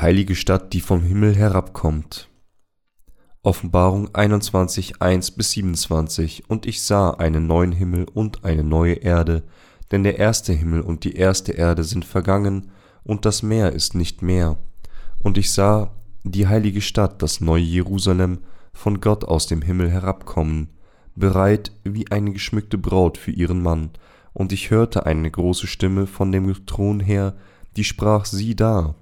Heilige 0.00 0.34
Stadt, 0.34 0.72
die 0.72 0.80
vom 0.80 1.02
Himmel 1.02 1.36
herabkommt. 1.36 2.30
Offenbarung 3.42 4.14
21, 4.14 5.02
1 5.02 5.32
bis 5.32 5.50
27 5.50 6.48
Und 6.48 6.64
ich 6.64 6.82
sah 6.82 7.10
einen 7.10 7.46
neuen 7.46 7.72
Himmel 7.72 8.06
und 8.14 8.42
eine 8.42 8.64
neue 8.64 8.94
Erde, 8.94 9.42
denn 9.90 10.02
der 10.02 10.18
erste 10.18 10.54
Himmel 10.54 10.80
und 10.80 11.04
die 11.04 11.16
erste 11.16 11.52
Erde 11.52 11.84
sind 11.84 12.06
vergangen, 12.06 12.70
und 13.02 13.26
das 13.26 13.42
Meer 13.42 13.72
ist 13.72 13.94
nicht 13.94 14.22
mehr. 14.22 14.56
Und 15.22 15.36
ich 15.36 15.52
sah 15.52 15.90
die 16.24 16.48
heilige 16.48 16.80
Stadt, 16.80 17.20
das 17.20 17.42
neue 17.42 17.62
Jerusalem, 17.62 18.38
von 18.72 19.02
Gott 19.02 19.24
aus 19.24 19.48
dem 19.48 19.60
Himmel 19.60 19.90
herabkommen, 19.90 20.70
bereit 21.14 21.72
wie 21.84 22.10
eine 22.10 22.32
geschmückte 22.32 22.78
Braut 22.78 23.18
für 23.18 23.32
ihren 23.32 23.62
Mann. 23.62 23.90
Und 24.32 24.52
ich 24.52 24.70
hörte 24.70 25.04
eine 25.04 25.30
große 25.30 25.66
Stimme 25.66 26.06
von 26.06 26.32
dem 26.32 26.64
Thron 26.64 27.00
her, 27.00 27.36
die 27.76 27.84
sprach, 27.84 28.24
sieh 28.24 28.56
da, 28.56 28.94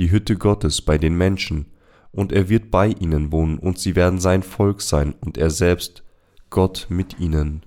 die 0.00 0.10
Hütte 0.10 0.36
Gottes 0.36 0.80
bei 0.80 0.96
den 0.96 1.14
Menschen, 1.14 1.66
und 2.10 2.32
er 2.32 2.48
wird 2.48 2.70
bei 2.70 2.88
ihnen 2.88 3.30
wohnen, 3.30 3.58
und 3.58 3.78
sie 3.78 3.94
werden 3.94 4.18
sein 4.18 4.42
Volk 4.42 4.80
sein, 4.80 5.14
und 5.20 5.36
er 5.36 5.50
selbst, 5.50 6.02
Gott 6.48 6.86
mit 6.88 7.20
ihnen, 7.20 7.62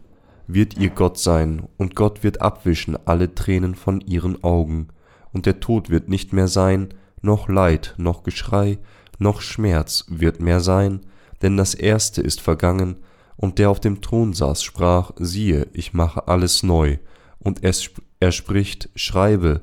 wird 0.48 0.76
ihr 0.78 0.90
Gott 0.90 1.20
sein, 1.20 1.68
und 1.78 1.96
Gott 1.96 2.24
wird 2.24 2.42
abwischen 2.42 2.98
alle 3.06 3.36
Tränen 3.36 3.76
von 3.76 4.02
ihren 4.02 4.44
Augen, 4.44 4.88
und 5.32 5.46
der 5.46 5.60
Tod 5.60 5.92
wird 5.92 6.10
nicht 6.10 6.34
mehr 6.34 6.48
sein, 6.48 6.90
noch 7.22 7.48
Leid, 7.50 7.94
noch 7.98 8.24
Geschrei, 8.24 8.80
noch 9.20 9.42
Schmerz 9.42 10.06
wird 10.10 10.42
mehr 10.42 10.60
sein, 10.60 11.02
denn 11.44 11.56
das 11.56 11.76
Erste 11.76 12.22
ist 12.22 12.42
vergangen, 12.42 12.96
und 13.36 13.60
der 13.60 13.70
auf 13.70 13.80
dem 13.80 14.02
Thron 14.02 14.34
saß, 14.34 14.64
sprach, 14.64 15.12
siehe, 15.20 15.68
ich 15.72 15.94
mache 15.94 16.28
alles 16.28 16.64
neu, 16.64 16.98
und 17.38 17.64
es, 17.64 17.92
er 18.20 18.32
spricht, 18.32 18.90
schreibe, 18.96 19.62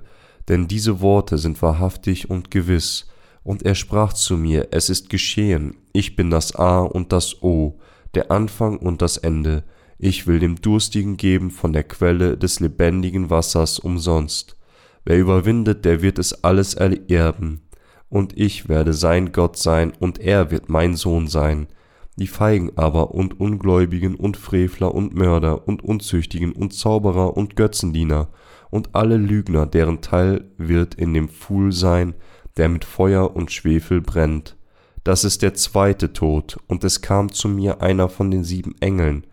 denn 0.50 0.66
diese 0.66 1.00
Worte 1.00 1.38
sind 1.38 1.62
wahrhaftig 1.62 2.28
und 2.28 2.50
gewiss. 2.50 3.06
Und 3.44 3.62
er 3.62 3.76
sprach 3.76 4.12
zu 4.12 4.36
mir, 4.36 4.68
es 4.72 4.90
ist 4.90 5.08
geschehen, 5.08 5.76
ich 5.92 6.16
bin 6.16 6.28
das 6.28 6.56
A 6.56 6.80
und 6.80 7.12
das 7.12 7.40
O, 7.40 7.78
der 8.14 8.32
Anfang 8.32 8.76
und 8.76 9.00
das 9.00 9.16
Ende, 9.16 9.62
ich 9.96 10.26
will 10.26 10.40
dem 10.40 10.60
Durstigen 10.60 11.16
geben 11.16 11.52
von 11.52 11.72
der 11.72 11.84
Quelle 11.84 12.36
des 12.36 12.58
lebendigen 12.58 13.30
Wassers 13.30 13.78
umsonst. 13.78 14.56
Wer 15.04 15.20
überwindet, 15.20 15.84
der 15.84 16.02
wird 16.02 16.18
es 16.18 16.42
alles 16.42 16.74
ererben, 16.74 17.62
und 18.08 18.36
ich 18.36 18.68
werde 18.68 18.92
sein 18.92 19.30
Gott 19.30 19.56
sein, 19.56 19.92
und 20.00 20.18
er 20.18 20.50
wird 20.50 20.68
mein 20.68 20.96
Sohn 20.96 21.28
sein. 21.28 21.68
Die 22.16 22.26
Feigen 22.26 22.72
aber 22.74 23.14
und 23.14 23.38
Ungläubigen 23.38 24.16
und 24.16 24.36
Frevler 24.36 24.92
und 24.96 25.14
Mörder 25.14 25.68
und 25.68 25.84
Unzüchtigen 25.84 26.52
und 26.52 26.74
Zauberer 26.74 27.36
und 27.36 27.54
Götzendiener 27.54 28.28
und 28.70 28.94
alle 28.94 29.16
Lügner, 29.16 29.66
deren 29.66 30.00
Teil 30.00 30.44
wird 30.56 30.94
in 30.94 31.12
dem 31.12 31.28
Pfuhl 31.28 31.72
sein, 31.72 32.14
der 32.56 32.68
mit 32.68 32.84
Feuer 32.84 33.34
und 33.34 33.52
Schwefel 33.52 34.00
brennt. 34.00 34.56
Das 35.04 35.24
ist 35.24 35.42
der 35.42 35.54
zweite 35.54 36.12
Tod, 36.12 36.58
und 36.66 36.84
es 36.84 37.00
kam 37.00 37.32
zu 37.32 37.48
mir 37.48 37.82
einer 37.82 38.08
von 38.08 38.30
den 38.30 38.44
sieben 38.44 38.74
Engeln, 38.80 39.26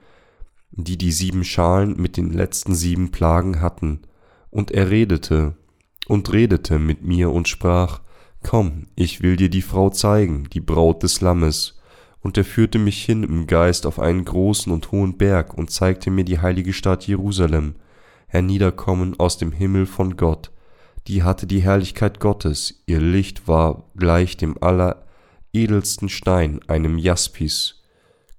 die 0.72 0.98
die 0.98 1.12
sieben 1.12 1.44
Schalen 1.44 2.00
mit 2.00 2.18
den 2.18 2.32
letzten 2.32 2.74
sieben 2.74 3.12
Plagen 3.12 3.62
hatten, 3.62 4.02
und 4.50 4.72
er 4.72 4.90
redete 4.90 5.56
und 6.08 6.32
redete 6.32 6.80
mit 6.80 7.04
mir 7.04 7.32
und 7.32 7.48
sprach, 7.48 8.02
Komm, 8.44 8.88
ich 8.96 9.22
will 9.22 9.36
dir 9.36 9.50
die 9.50 9.62
Frau 9.62 9.90
zeigen, 9.90 10.48
die 10.54 10.62
Braut 10.62 11.04
des 11.04 11.22
Lammes. 11.22 11.80
Und 12.22 12.38
er 12.38 12.46
führte 12.46 12.80
mich 12.80 13.04
hin 13.04 13.24
im 13.24 13.48
Geist 13.48 13.86
auf 13.86 14.00
einen 14.00 14.24
großen 14.26 14.72
und 14.72 14.92
hohen 14.92 15.18
Berg 15.18 15.54
und 15.54 15.70
zeigte 15.70 16.12
mir 16.12 16.24
die 16.24 16.40
heilige 16.40 16.74
Stadt 16.74 17.06
Jerusalem, 17.08 17.76
herniederkommen 18.28 19.20
aus 19.20 19.38
dem 19.38 19.52
Himmel 19.52 19.86
von 19.86 20.18
Gott. 20.18 20.52
Die 21.08 21.24
hatte 21.24 21.48
die 21.48 21.62
Herrlichkeit 21.62 22.20
Gottes, 22.20 22.84
ihr 22.86 23.00
Licht 23.00 23.48
war 23.48 23.86
gleich 23.96 24.36
dem 24.36 24.62
alleredelsten 24.62 26.10
Stein, 26.10 26.60
einem 26.68 26.98
Jaspis, 26.98 27.84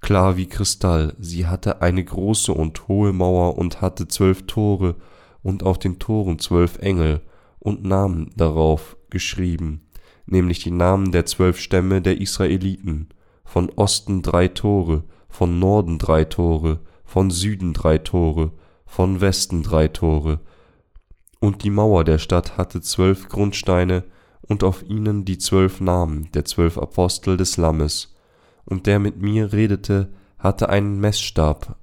klar 0.00 0.36
wie 0.36 0.46
Kristall. 0.46 1.14
Sie 1.18 1.46
hatte 1.46 1.80
eine 1.80 2.04
große 2.04 2.52
und 2.52 2.86
hohe 2.88 3.14
Mauer 3.14 3.56
und 3.56 3.80
hatte 3.80 4.06
zwölf 4.06 4.46
Tore 4.46 4.96
und 5.42 5.62
auf 5.62 5.78
den 5.78 5.98
Toren 5.98 6.38
zwölf 6.38 6.78
Engel 6.78 7.22
und 7.58 7.84
Namen 7.84 8.30
darauf 8.36 8.98
geschrieben, 9.08 9.88
nämlich 10.26 10.62
die 10.62 10.70
Namen 10.70 11.10
der 11.10 11.24
zwölf 11.24 11.58
Stämme 11.58 12.02
der 12.02 12.20
Israeliten, 12.20 13.08
von 13.44 13.70
Osten 13.70 14.20
drei 14.20 14.48
Tore, 14.48 15.04
von 15.30 15.58
Norden 15.58 15.98
drei 15.98 16.24
Tore, 16.24 16.80
von 17.04 17.30
Süden 17.30 17.72
drei 17.72 17.96
Tore, 17.96 18.52
von 18.88 19.20
Westen 19.20 19.62
drei 19.62 19.86
Tore. 19.86 20.40
Und 21.38 21.62
die 21.62 21.70
Mauer 21.70 22.02
der 22.02 22.18
Stadt 22.18 22.56
hatte 22.56 22.80
zwölf 22.80 23.28
Grundsteine 23.28 24.02
und 24.40 24.64
auf 24.64 24.82
ihnen 24.82 25.24
die 25.24 25.38
zwölf 25.38 25.80
Namen 25.80 26.32
der 26.32 26.44
zwölf 26.44 26.78
Apostel 26.78 27.36
des 27.36 27.56
Lammes. 27.58 28.16
Und 28.64 28.86
der 28.86 28.98
mit 28.98 29.22
mir 29.22 29.52
redete, 29.52 30.12
hatte 30.38 30.68
einen 30.68 30.98
Messstab, 30.98 31.76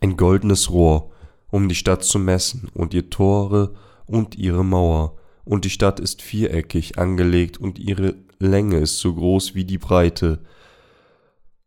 ein 0.00 0.16
goldenes 0.16 0.70
Rohr, 0.70 1.12
um 1.48 1.68
die 1.68 1.74
Stadt 1.74 2.02
zu 2.02 2.18
messen 2.18 2.68
und 2.74 2.94
ihr 2.94 3.10
Tore 3.10 3.74
und 4.06 4.34
ihre 4.36 4.64
Mauer. 4.64 5.16
Und 5.44 5.64
die 5.64 5.70
Stadt 5.70 6.00
ist 6.00 6.22
viereckig 6.22 6.98
angelegt 6.98 7.58
und 7.58 7.78
ihre 7.78 8.14
Länge 8.38 8.78
ist 8.78 8.98
so 8.98 9.14
groß 9.14 9.54
wie 9.54 9.64
die 9.64 9.78
Breite. 9.78 10.40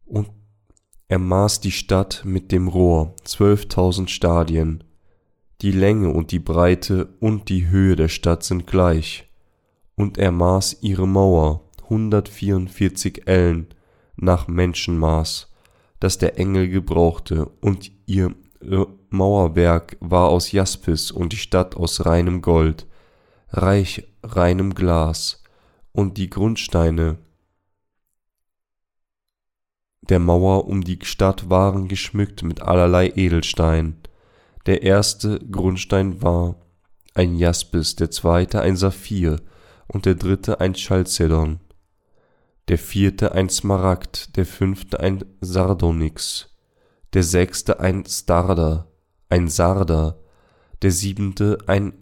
Und 0.06 0.30
er 1.10 1.18
maß 1.20 1.60
die 1.60 1.72
Stadt 1.72 2.22
mit 2.24 2.52
dem 2.52 2.68
Rohr, 2.68 3.16
zwölftausend 3.24 4.12
Stadien. 4.12 4.84
Die 5.62 5.72
Länge 5.72 6.14
und 6.14 6.32
die 6.32 6.40
Breite 6.40 7.10
und 7.20 7.50
die 7.50 7.68
Höhe 7.68 7.96
der 7.96 8.08
Stadt 8.08 8.44
sind 8.44 8.68
gleich. 8.68 9.28
Und 9.96 10.20
er 10.20 10.32
maß 10.32 10.78
ihre 10.82 11.08
Mauer, 11.08 11.68
hundertvierundvierzig 11.90 13.24
Ellen, 13.26 13.68
nach 14.16 14.48
Menschenmaß, 14.48 15.52
das 16.00 16.20
der 16.20 16.38
Engel 16.38 16.70
gebrauchte, 16.70 17.48
und 17.60 17.92
ihr 18.06 18.34
Mauerwerk 19.10 19.98
war 20.00 20.30
aus 20.30 20.52
Jaspis 20.52 21.10
und 21.10 21.34
die 21.34 21.38
Stadt 21.38 21.76
aus 21.76 22.06
reinem 22.06 22.42
Gold, 22.42 22.86
reich 23.50 24.08
reinem 24.22 24.76
Glas, 24.76 25.44
und 25.92 26.18
die 26.18 26.30
Grundsteine 26.30 27.18
der 30.02 30.20
Mauer 30.20 30.68
um 30.68 30.84
die 30.84 31.00
Stadt 31.04 31.50
waren 31.50 31.88
geschmückt 31.88 32.44
mit 32.44 32.62
allerlei 32.62 33.12
Edelstein. 33.16 33.98
Der 34.66 34.84
erste 34.84 35.40
Grundstein 35.40 36.22
war 36.22 36.56
ein 37.14 37.36
Jaspis, 37.36 37.96
der 37.96 38.12
zweite 38.12 38.62
ein 38.62 38.78
Saphir 38.78 39.42
und 39.88 40.06
der 40.06 40.16
dritte 40.16 40.60
ein 40.60 40.74
Chalcedon, 40.74 41.60
der 42.68 42.78
vierte 42.78 43.34
ein 43.34 43.50
Smaragd, 43.50 44.38
der 44.38 44.46
fünfte 44.46 45.00
ein 45.00 45.26
Sardonyx, 45.42 46.56
der 47.14 47.24
sechste 47.24 47.80
ein 47.80 48.06
Starder, 48.06 48.92
ein 49.30 49.48
Sarder, 49.48 50.20
der 50.82 50.92
siebente 50.92 51.58
ein 51.68 51.94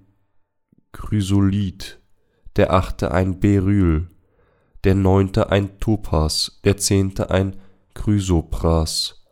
Chrysolith, 0.92 2.00
der 2.58 2.74
achte 2.74 3.12
ein 3.12 3.40
Beryl, 3.40 4.10
der 4.84 4.96
neunte 4.96 5.50
ein 5.52 5.80
Topas, 5.80 6.60
der 6.64 6.78
zehnte 6.78 7.30
ein 7.30 7.56
Chrysopras, 7.98 9.26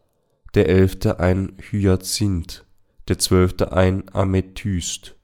der 0.56 0.68
elfte 0.68 1.20
ein 1.20 1.56
Hyazinth, 1.72 2.66
der 3.08 3.20
zwölfte 3.20 3.72
ein 3.72 4.04
Amethyst. 4.12 5.16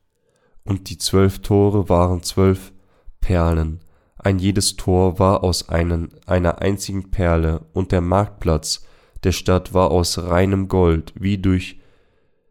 Und 0.63 0.89
die 0.89 0.99
zwölf 0.99 1.39
Tore 1.39 1.89
waren 1.89 2.21
zwölf 2.21 2.71
Perlen, 3.19 3.83
ein 4.17 4.37
jedes 4.37 4.75
Tor 4.75 5.17
war 5.17 5.43
aus 5.43 5.69
einen, 5.69 6.13
einer 6.27 6.61
einzigen 6.61 7.09
Perle, 7.09 7.65
und 7.73 7.91
der 7.91 8.01
Marktplatz 8.01 8.85
der 9.23 9.31
Stadt 9.31 9.73
war 9.73 9.89
aus 9.89 10.19
reinem 10.19 10.67
Gold, 10.67 11.13
wie 11.15 11.39
durch 11.39 11.81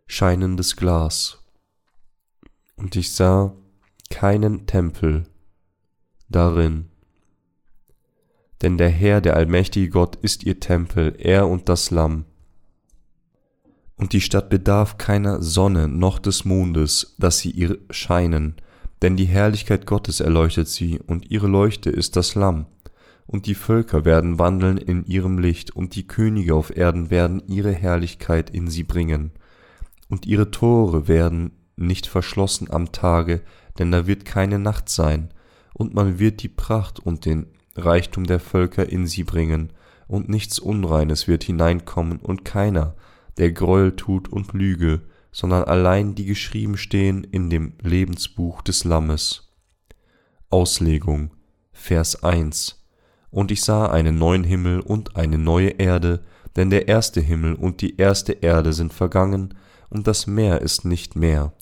scheinendes 0.06 0.74
Glas. 0.74 1.44
Und 2.74 2.96
ich 2.96 3.12
sah 3.12 3.54
keinen 4.10 4.66
Tempel 4.66 5.28
darin, 6.28 6.89
denn 8.62 8.76
der 8.76 8.90
Herr, 8.90 9.20
der 9.20 9.36
allmächtige 9.36 9.88
Gott, 9.88 10.16
ist 10.16 10.44
ihr 10.44 10.60
Tempel, 10.60 11.14
er 11.18 11.48
und 11.48 11.68
das 11.68 11.90
Lamm. 11.90 12.24
Und 13.96 14.12
die 14.12 14.20
Stadt 14.20 14.48
bedarf 14.48 14.98
keiner 14.98 15.42
Sonne 15.42 15.88
noch 15.88 16.18
des 16.18 16.44
Mondes, 16.44 17.16
dass 17.18 17.38
sie 17.38 17.50
ihr 17.50 17.78
scheinen, 17.90 18.56
denn 19.02 19.16
die 19.16 19.26
Herrlichkeit 19.26 19.86
Gottes 19.86 20.20
erleuchtet 20.20 20.68
sie, 20.68 20.98
und 20.98 21.30
ihre 21.30 21.46
Leuchte 21.46 21.90
ist 21.90 22.16
das 22.16 22.34
Lamm. 22.34 22.66
Und 23.26 23.46
die 23.46 23.54
Völker 23.54 24.04
werden 24.04 24.38
wandeln 24.38 24.76
in 24.76 25.04
ihrem 25.04 25.38
Licht, 25.38 25.74
und 25.74 25.94
die 25.94 26.06
Könige 26.06 26.54
auf 26.54 26.74
Erden 26.76 27.10
werden 27.10 27.42
ihre 27.46 27.72
Herrlichkeit 27.72 28.50
in 28.50 28.68
sie 28.68 28.84
bringen. 28.84 29.32
Und 30.08 30.26
ihre 30.26 30.50
Tore 30.50 31.06
werden 31.06 31.52
nicht 31.76 32.06
verschlossen 32.06 32.70
am 32.70 32.92
Tage, 32.92 33.42
denn 33.78 33.90
da 33.90 34.06
wird 34.06 34.24
keine 34.24 34.58
Nacht 34.58 34.88
sein, 34.88 35.32
und 35.72 35.94
man 35.94 36.18
wird 36.18 36.42
die 36.42 36.48
Pracht 36.48 37.00
und 37.00 37.24
den 37.24 37.46
Reichtum 37.76 38.24
der 38.24 38.40
Völker 38.40 38.88
in 38.88 39.06
sie 39.06 39.24
bringen, 39.24 39.72
und 40.06 40.28
nichts 40.28 40.58
Unreines 40.58 41.28
wird 41.28 41.44
hineinkommen, 41.44 42.18
und 42.18 42.44
keiner, 42.44 42.94
der 43.38 43.52
Greuel 43.52 43.94
tut 43.94 44.28
und 44.28 44.52
Lüge, 44.52 45.02
sondern 45.32 45.64
allein 45.64 46.14
die 46.14 46.24
geschrieben 46.24 46.76
stehen 46.76 47.24
in 47.24 47.50
dem 47.50 47.74
Lebensbuch 47.80 48.62
des 48.62 48.84
Lammes. 48.84 49.52
Auslegung 50.48 51.30
Vers 51.72 52.24
1 52.24 52.84
Und 53.30 53.50
ich 53.50 53.62
sah 53.62 53.86
einen 53.86 54.18
neuen 54.18 54.44
Himmel 54.44 54.80
und 54.80 55.16
eine 55.16 55.38
neue 55.38 55.68
Erde, 55.68 56.24
denn 56.56 56.70
der 56.70 56.88
erste 56.88 57.20
Himmel 57.20 57.54
und 57.54 57.80
die 57.80 57.96
erste 57.96 58.32
Erde 58.32 58.72
sind 58.72 58.92
vergangen, 58.92 59.54
und 59.88 60.06
das 60.06 60.26
Meer 60.26 60.60
ist 60.60 60.84
nicht 60.84 61.16
mehr. 61.16 61.52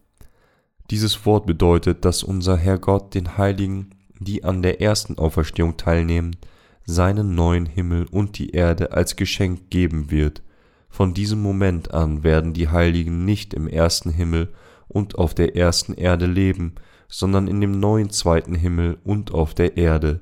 Dieses 0.91 1.27
Wort 1.27 1.47
bedeutet, 1.47 2.05
dass 2.05 2.23
unser 2.23 2.57
Herr 2.57 2.79
Gott 2.79 3.15
den 3.15 3.37
Heiligen, 3.37 3.95
die 4.21 4.45
an 4.45 4.63
der 4.63 4.81
ersten 4.81 5.19
Auferstehung 5.19 5.77
teilnehmen, 5.77 6.37
seinen 6.85 7.35
neuen 7.35 7.67
Himmel 7.67 8.07
und 8.11 8.39
die 8.39 8.51
Erde 8.51 8.93
als 8.93 9.17
Geschenk 9.17 9.71
geben 9.71 10.11
wird. 10.11 10.43
Von 10.89 11.15
diesem 11.15 11.43
Moment 11.43 11.93
an 11.93 12.25
werden 12.25 12.55
die 12.55 12.69
Heiligen 12.69 13.25
nicht 13.25 13.53
im 13.53 13.69
ersten 13.69 14.11
Himmel 14.11 14.49
und 14.89 15.19
auf 15.19 15.35
der 15.35 15.55
ersten 15.55 15.93
Erde 15.95 16.27
leben, 16.27 16.77
sondern 17.09 17.47
in 17.47 17.61
dem 17.61 17.79
neuen 17.79 18.11
zweiten 18.11 18.55
Himmel 18.55 18.99
und 19.05 19.33
auf 19.33 19.55
der 19.55 19.77
Erde. 19.77 20.21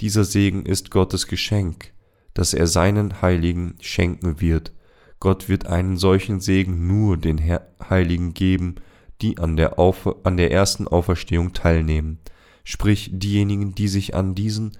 Dieser 0.00 0.24
Segen 0.24 0.66
ist 0.66 0.90
Gottes 0.90 1.26
Geschenk, 1.26 1.92
das 2.34 2.54
er 2.54 2.66
seinen 2.66 3.22
Heiligen 3.22 3.74
schenken 3.80 4.40
wird. 4.40 4.72
Gott 5.20 5.48
wird 5.48 5.66
einen 5.66 5.96
solchen 5.96 6.40
Segen 6.40 6.86
nur 6.86 7.16
den 7.16 7.40
Heiligen 7.88 8.34
geben, 8.34 8.76
die 9.20 9.38
an 9.38 9.56
der, 9.56 9.78
Aufer 9.78 10.16
an 10.24 10.36
der 10.36 10.50
ersten 10.50 10.88
Auferstehung 10.88 11.52
teilnehmen. 11.52 12.18
Sprich, 12.64 13.10
diejenigen, 13.12 13.74
die 13.74 13.88
sich 13.88 14.14
an 14.14 14.34
diesen 14.34 14.72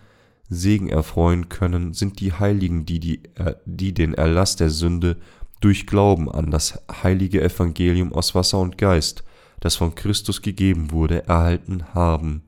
Segen 0.48 0.88
erfreuen 0.88 1.48
können, 1.48 1.94
sind 1.94 2.20
die 2.20 2.32
Heiligen, 2.32 2.84
die, 2.84 3.00
die, 3.00 3.22
äh, 3.36 3.54
die 3.64 3.94
den 3.94 4.14
Erlass 4.14 4.56
der 4.56 4.70
Sünde 4.70 5.16
durch 5.60 5.86
Glauben 5.86 6.30
an 6.30 6.50
das 6.50 6.82
heilige 7.02 7.42
Evangelium 7.42 8.12
aus 8.12 8.34
Wasser 8.34 8.58
und 8.58 8.78
Geist, 8.78 9.24
das 9.60 9.76
von 9.76 9.94
Christus 9.94 10.42
gegeben 10.42 10.90
wurde, 10.90 11.26
erhalten 11.26 11.94
haben. 11.94 12.42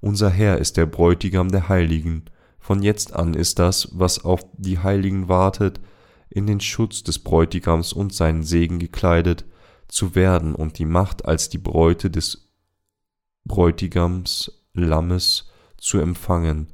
Unser 0.00 0.30
Herr 0.30 0.58
ist 0.58 0.76
der 0.76 0.86
Bräutigam 0.86 1.50
der 1.50 1.68
Heiligen. 1.68 2.24
Von 2.58 2.82
jetzt 2.82 3.14
an 3.14 3.34
ist 3.34 3.58
das, 3.58 3.88
was 3.92 4.24
auf 4.24 4.40
die 4.56 4.78
Heiligen 4.78 5.28
wartet, 5.28 5.80
in 6.30 6.46
den 6.46 6.60
Schutz 6.60 7.02
des 7.02 7.18
Bräutigams 7.18 7.92
und 7.92 8.12
seinen 8.12 8.42
Segen 8.42 8.78
gekleidet, 8.78 9.44
zu 9.88 10.14
werden 10.14 10.54
und 10.54 10.78
die 10.78 10.86
Macht 10.86 11.24
als 11.24 11.48
die 11.48 11.58
Bräute 11.58 12.10
des 12.10 12.50
Bräutigams 13.44 14.63
Lammes 14.74 15.50
zu 15.78 15.98
empfangen 15.98 16.68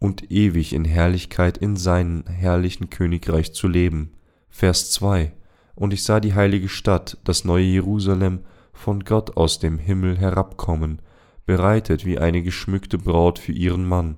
und 0.00 0.30
ewig 0.30 0.72
in 0.72 0.84
Herrlichkeit 0.84 1.58
in 1.58 1.76
seinem 1.76 2.24
herrlichen 2.26 2.90
Königreich 2.90 3.52
zu 3.52 3.68
leben. 3.68 4.14
Vers 4.48 4.90
2 4.92 5.32
Und 5.74 5.92
ich 5.92 6.02
sah 6.02 6.20
die 6.20 6.34
heilige 6.34 6.68
Stadt, 6.68 7.18
das 7.24 7.44
neue 7.44 7.64
Jerusalem, 7.64 8.40
von 8.72 9.04
Gott 9.04 9.36
aus 9.36 9.58
dem 9.58 9.78
Himmel 9.78 10.16
herabkommen, 10.16 11.02
bereitet 11.44 12.06
wie 12.06 12.18
eine 12.18 12.42
geschmückte 12.42 12.96
Braut 12.96 13.38
für 13.38 13.52
ihren 13.52 13.86
Mann. 13.86 14.16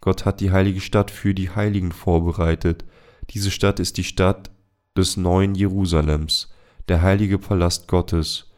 Gott 0.00 0.24
hat 0.24 0.40
die 0.40 0.52
heilige 0.52 0.80
Stadt 0.80 1.10
für 1.10 1.34
die 1.34 1.50
Heiligen 1.50 1.90
vorbereitet. 1.90 2.84
Diese 3.30 3.50
Stadt 3.50 3.80
ist 3.80 3.96
die 3.96 4.04
Stadt 4.04 4.50
des 4.96 5.16
neuen 5.16 5.54
Jerusalems, 5.54 6.52
der 6.88 7.02
heilige 7.02 7.38
Palast 7.38 7.88
Gottes. 7.88 8.52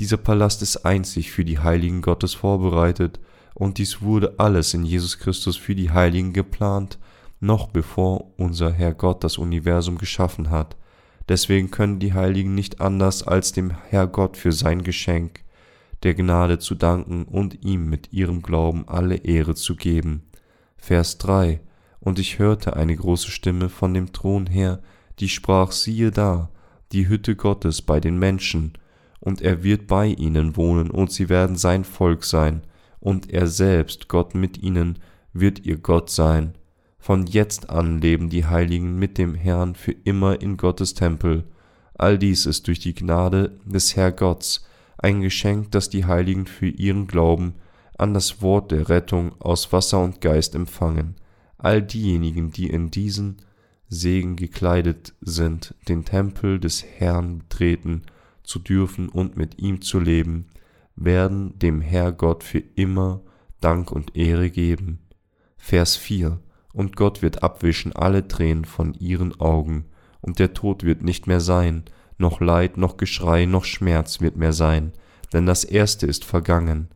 Dieser 0.00 0.16
Palast 0.16 0.62
ist 0.62 0.78
einzig 0.86 1.30
für 1.30 1.44
die 1.44 1.58
Heiligen 1.58 2.00
Gottes 2.00 2.32
vorbereitet, 2.32 3.20
und 3.52 3.76
dies 3.76 4.00
wurde 4.00 4.34
alles 4.38 4.72
in 4.72 4.86
Jesus 4.86 5.18
Christus 5.18 5.58
für 5.58 5.74
die 5.74 5.90
Heiligen 5.90 6.32
geplant, 6.32 6.98
noch 7.38 7.68
bevor 7.68 8.32
unser 8.38 8.72
Herr 8.72 8.94
Gott 8.94 9.22
das 9.22 9.36
Universum 9.36 9.98
geschaffen 9.98 10.48
hat. 10.48 10.76
Deswegen 11.28 11.70
können 11.70 11.98
die 11.98 12.14
Heiligen 12.14 12.54
nicht 12.54 12.80
anders 12.80 13.22
als 13.22 13.52
dem 13.52 13.72
Herr 13.88 14.06
Gott 14.06 14.38
für 14.38 14.52
sein 14.52 14.82
Geschenk 14.82 15.44
der 16.02 16.14
Gnade 16.14 16.58
zu 16.58 16.74
danken 16.74 17.24
und 17.24 17.62
ihm 17.62 17.90
mit 17.90 18.10
ihrem 18.10 18.40
Glauben 18.40 18.88
alle 18.88 19.16
Ehre 19.16 19.54
zu 19.54 19.76
geben. 19.76 20.22
Vers 20.78 21.18
3 21.18 21.60
Und 22.00 22.18
ich 22.18 22.38
hörte 22.38 22.74
eine 22.74 22.96
große 22.96 23.30
Stimme 23.30 23.68
von 23.68 23.92
dem 23.92 24.14
Thron 24.14 24.46
her, 24.46 24.80
die 25.18 25.28
sprach, 25.28 25.72
siehe 25.72 26.10
da, 26.10 26.48
die 26.92 27.06
Hütte 27.06 27.36
Gottes 27.36 27.82
bei 27.82 28.00
den 28.00 28.18
Menschen, 28.18 28.72
und 29.20 29.42
er 29.42 29.62
wird 29.62 29.86
bei 29.86 30.06
ihnen 30.06 30.56
wohnen, 30.56 30.90
und 30.90 31.12
sie 31.12 31.28
werden 31.28 31.56
sein 31.56 31.84
Volk 31.84 32.24
sein, 32.24 32.62
und 32.98 33.30
er 33.30 33.46
selbst, 33.46 34.08
Gott 34.08 34.34
mit 34.34 34.62
ihnen, 34.62 34.98
wird 35.32 35.64
ihr 35.64 35.78
Gott 35.78 36.10
sein. 36.10 36.54
Von 36.98 37.26
jetzt 37.26 37.70
an 37.70 38.00
leben 38.00 38.28
die 38.28 38.46
Heiligen 38.46 38.98
mit 38.98 39.16
dem 39.16 39.34
Herrn 39.34 39.74
für 39.74 39.92
immer 39.92 40.40
in 40.40 40.56
Gottes 40.56 40.94
Tempel. 40.94 41.44
All 41.94 42.18
dies 42.18 42.46
ist 42.46 42.66
durch 42.66 42.78
die 42.78 42.94
Gnade 42.94 43.58
des 43.64 43.96
Herrgotts, 43.96 44.66
ein 44.98 45.22
Geschenk, 45.22 45.70
das 45.70 45.88
die 45.88 46.04
Heiligen 46.04 46.46
für 46.46 46.68
ihren 46.68 47.06
Glauben 47.06 47.54
an 47.96 48.14
das 48.14 48.42
Wort 48.42 48.70
der 48.70 48.88
Rettung 48.88 49.32
aus 49.40 49.72
Wasser 49.72 50.02
und 50.02 50.20
Geist 50.20 50.54
empfangen. 50.54 51.16
All 51.58 51.82
diejenigen, 51.82 52.50
die 52.50 52.68
in 52.68 52.90
diesen 52.90 53.38
Segen 53.88 54.36
gekleidet 54.36 55.14
sind, 55.20 55.74
den 55.88 56.04
Tempel 56.04 56.60
des 56.60 56.84
Herrn 56.84 57.38
betreten 57.38 58.02
zu 58.42 58.58
dürfen 58.58 59.08
und 59.08 59.36
mit 59.36 59.58
ihm 59.58 59.80
zu 59.80 59.98
leben, 59.98 60.46
werden 60.96 61.58
dem 61.58 61.80
Herrgott 61.80 62.44
für 62.44 62.62
immer 62.74 63.22
Dank 63.60 63.90
und 63.92 64.16
Ehre 64.16 64.50
geben. 64.50 65.00
Vers 65.56 65.96
4 65.96 66.40
Und 66.72 66.96
Gott 66.96 67.22
wird 67.22 67.42
abwischen 67.42 67.94
alle 67.94 68.26
Tränen 68.26 68.64
von 68.64 68.94
ihren 68.94 69.38
Augen, 69.40 69.86
und 70.22 70.38
der 70.38 70.52
Tod 70.52 70.84
wird 70.84 71.02
nicht 71.02 71.26
mehr 71.26 71.40
sein, 71.40 71.84
noch 72.18 72.40
Leid, 72.40 72.76
noch 72.76 72.98
Geschrei, 72.98 73.46
noch 73.46 73.64
Schmerz 73.64 74.20
wird 74.20 74.36
mehr 74.36 74.52
sein, 74.52 74.92
denn 75.32 75.46
das 75.46 75.64
Erste 75.64 76.06
ist 76.06 76.24
vergangen. 76.24 76.88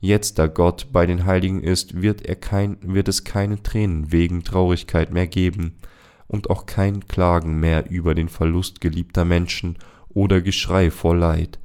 Jetzt, 0.00 0.38
da 0.38 0.46
Gott 0.46 0.88
bei 0.92 1.06
den 1.06 1.26
Heiligen 1.26 1.62
ist, 1.62 2.00
wird, 2.00 2.22
er 2.22 2.36
kein, 2.36 2.78
wird 2.82 3.08
es 3.08 3.24
keine 3.24 3.62
Tränen 3.62 4.10
wegen 4.10 4.42
Traurigkeit 4.42 5.12
mehr 5.12 5.26
geben, 5.26 5.76
und 6.26 6.48
auch 6.48 6.64
kein 6.64 7.06
Klagen 7.06 7.60
mehr 7.60 7.90
über 7.90 8.14
den 8.14 8.30
Verlust 8.30 8.80
geliebter 8.80 9.26
Menschen 9.26 9.76
oder 10.14 10.40
Geschrei 10.40 10.90
vor 10.90 11.16
Leid. 11.16 11.58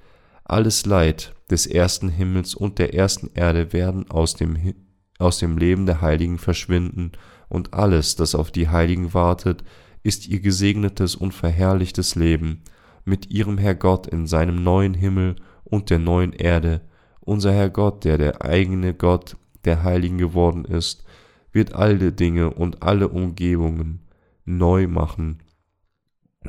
Alles 0.43 0.85
Leid 0.85 1.33
des 1.49 1.67
ersten 1.67 2.09
Himmels 2.09 2.55
und 2.55 2.79
der 2.79 2.93
ersten 2.93 3.29
Erde 3.33 3.73
werden 3.73 4.09
aus 4.09 4.35
dem, 4.35 4.57
aus 5.19 5.39
dem 5.39 5.57
Leben 5.57 5.85
der 5.85 6.01
Heiligen 6.01 6.37
verschwinden, 6.37 7.11
und 7.49 7.73
alles, 7.73 8.15
das 8.15 8.35
auf 8.35 8.51
die 8.51 8.67
Heiligen 8.67 9.13
wartet, 9.13 9.63
ist 10.03 10.27
ihr 10.27 10.41
gesegnetes 10.41 11.15
und 11.15 11.33
verherrlichtes 11.33 12.15
Leben 12.15 12.61
mit 13.05 13.31
ihrem 13.31 13.57
Herr 13.57 13.75
Gott 13.75 14.07
in 14.07 14.27
seinem 14.27 14.63
neuen 14.63 14.93
Himmel 14.93 15.37
und 15.63 15.89
der 15.89 15.99
neuen 15.99 16.33
Erde. 16.33 16.81
Unser 17.21 17.53
Herr 17.53 17.69
Gott, 17.69 18.03
der 18.03 18.17
der 18.17 18.41
eigene 18.43 18.93
Gott 18.93 19.37
der 19.63 19.83
Heiligen 19.83 20.17
geworden 20.17 20.65
ist, 20.65 21.03
wird 21.51 21.73
alle 21.73 22.11
Dinge 22.11 22.51
und 22.51 22.83
alle 22.83 23.07
Umgebungen 23.07 24.01
neu 24.45 24.87
machen, 24.87 25.39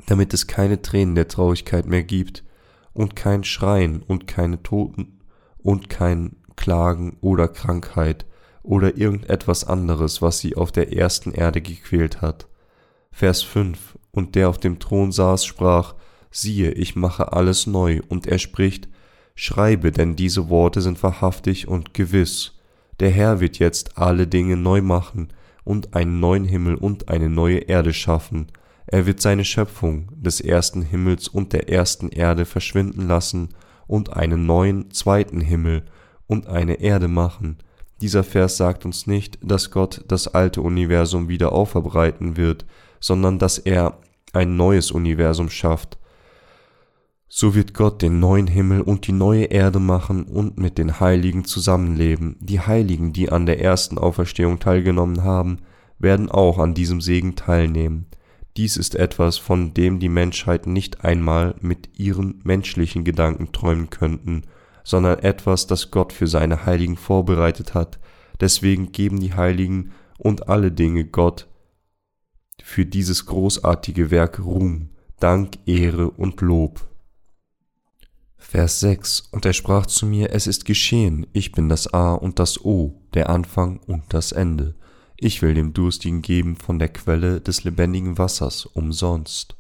damit 0.07 0.35
es 0.35 0.47
keine 0.47 0.83
Tränen 0.83 1.15
der 1.15 1.29
Traurigkeit 1.29 1.87
mehr 1.87 2.03
gibt 2.03 2.45
und 2.93 3.17
kein 3.17 3.45
Schreien 3.45 4.03
und 4.03 4.27
keine 4.27 4.63
Toten 4.63 5.21
und 5.59 5.89
kein 5.89 6.37
Klagen 6.57 7.17
oder 7.21 7.49
Krankheit 7.49 8.27
oder 8.63 8.97
irgendetwas 8.97 9.65
anderes, 9.65 10.21
was 10.21 10.41
sie 10.41 10.57
auf 10.57 10.73
der 10.73 10.93
ersten 10.93 11.33
Erde 11.33 11.61
gequält 11.61 12.21
hat. 12.21 12.49
Vers 13.11 13.43
5 13.43 13.99
Und 14.11 14.35
der 14.35 14.49
auf 14.49 14.59
dem 14.59 14.79
Thron 14.79 15.13
saß, 15.13 15.45
sprach, 15.45 15.95
siehe, 16.31 16.73
ich 16.73 16.97
mache 16.97 17.33
alles 17.33 17.67
neu, 17.67 18.01
und 18.09 18.27
er 18.27 18.39
spricht, 18.39 18.89
schreibe, 19.35 19.93
denn 19.93 20.17
diese 20.17 20.49
Worte 20.49 20.81
sind 20.81 21.03
wahrhaftig 21.03 21.69
und 21.69 21.95
gewiss. 21.95 22.59
Der 23.01 23.11
Herr 23.11 23.41
wird 23.41 23.59
jetzt 23.59 23.97
alle 23.97 24.27
Dinge 24.27 24.57
neu 24.57 24.83
machen, 24.83 25.33
und 25.65 25.95
einen 25.95 26.19
neuen 26.19 26.45
Himmel 26.45 26.77
und 26.77 27.09
eine 27.09 27.29
neue 27.29 27.59
Erde 27.59 27.93
schaffen. 27.93 28.47
Er 28.91 29.05
wird 29.05 29.21
seine 29.21 29.45
Schöpfung 29.45 30.09
des 30.17 30.41
ersten 30.41 30.81
Himmels 30.81 31.29
und 31.29 31.53
der 31.53 31.69
ersten 31.69 32.09
Erde 32.09 32.47
verschwinden 32.47 33.07
lassen 33.07 33.51
und 33.87 34.15
einen 34.15 34.47
neuen 34.47 34.91
zweiten 34.91 35.43
Himmel 35.43 35.85
und 36.27 36.47
eine 36.47 36.81
Erde 36.81 37.07
machen. 37.07 37.59
Dieser 38.01 38.25
Vers 38.25 38.57
sagt 38.57 38.87
uns 38.87 39.07
nicht, 39.07 39.39
dass 39.43 39.71
Gott 39.71 40.05
das 40.09 40.29
alte 40.29 40.63
Universum 40.63 41.29
wieder 41.29 41.53
auferbreiten 41.53 42.39
wird, 42.39 42.65
sondern 42.99 43.39
dass 43.39 43.59
er 43.59 43.99
ein 44.33 44.57
neues 44.57 44.91
Universum 44.91 45.51
schafft. 45.51 45.99
So 47.29 47.55
wird 47.55 47.75
Gott 47.75 48.01
den 48.01 48.21
neuen 48.21 48.47
Himmel 48.47 48.81
und 48.81 49.07
die 49.07 49.13
neue 49.13 49.45
Erde 49.45 49.81
machen 49.81 50.25
und 50.25 50.59
mit 50.59 50.79
den 50.79 50.99
Heiligen 50.99 51.45
zusammenleben. 51.45 52.37
Die 52.41 52.61
Heiligen, 52.61 53.13
die 53.13 53.31
an 53.31 53.45
der 53.45 53.61
ersten 53.61 53.99
Auferstehung 53.99 54.61
teilgenommen 54.61 55.25
haben, 55.25 55.59
werden 55.99 56.31
auch 56.31 56.59
an 56.59 56.73
diesem 56.73 57.03
Segen 57.03 57.37
teilnehmen. 57.37 58.07
Dies 58.59 58.77
ist 58.77 58.97
etwas, 58.97 59.39
von 59.39 59.73
dem 59.73 60.01
die 60.01 60.09
Menschheit 60.09 60.67
nicht 60.67 61.05
einmal 61.05 61.55
mit 61.61 61.97
ihren 61.97 62.41
menschlichen 62.43 63.05
Gedanken 63.05 63.53
träumen 63.53 63.89
könnten, 63.89 64.43
sondern 64.83 65.21
etwas, 65.21 65.69
das 65.69 65.93
Gott 65.93 66.13
für 66.13 66.27
seine 66.27 66.67
Heiligen 66.67 66.97
vorbereitet 66.97 67.75
hat. 67.75 68.01
Deswegen 68.41 68.91
geben 68.91 69.21
die 69.21 69.35
Heiligen 69.35 69.93
und 70.19 70.49
alle 70.49 70.73
Dinge 70.73 71.05
Gott 71.05 71.47
für 72.61 72.85
dieses 72.85 73.27
großartige 73.27 74.11
Werk 74.11 74.41
Ruhm, 74.41 74.91
Dank, 75.21 75.59
Ehre 75.67 76.11
und 76.11 76.41
Lob. 76.41 76.89
Vers 78.39 78.81
6 78.81 79.29
Und 79.31 79.47
er 79.47 79.53
sprach 79.53 79.87
zu 79.87 80.05
mir, 80.05 80.33
es 80.33 80.49
ist 80.49 80.65
geschehen, 80.65 81.29
ich 81.33 81.53
bin 81.53 81.69
das 81.69 81.95
A 81.95 82.13
und 82.15 82.41
das 82.41 82.65
O, 82.65 83.01
der 83.15 83.31
Anfang 83.31 83.79
und 83.87 84.03
das 84.09 84.33
Ende. 84.33 84.75
Ich 85.21 85.43
will 85.43 85.53
dem 85.53 85.73
Durstigen 85.73 86.23
geben 86.23 86.55
von 86.55 86.79
der 86.79 86.91
Quelle 86.91 87.41
des 87.41 87.65
lebendigen 87.65 88.19
Wassers 88.19 88.67
umsonst. 88.67 89.57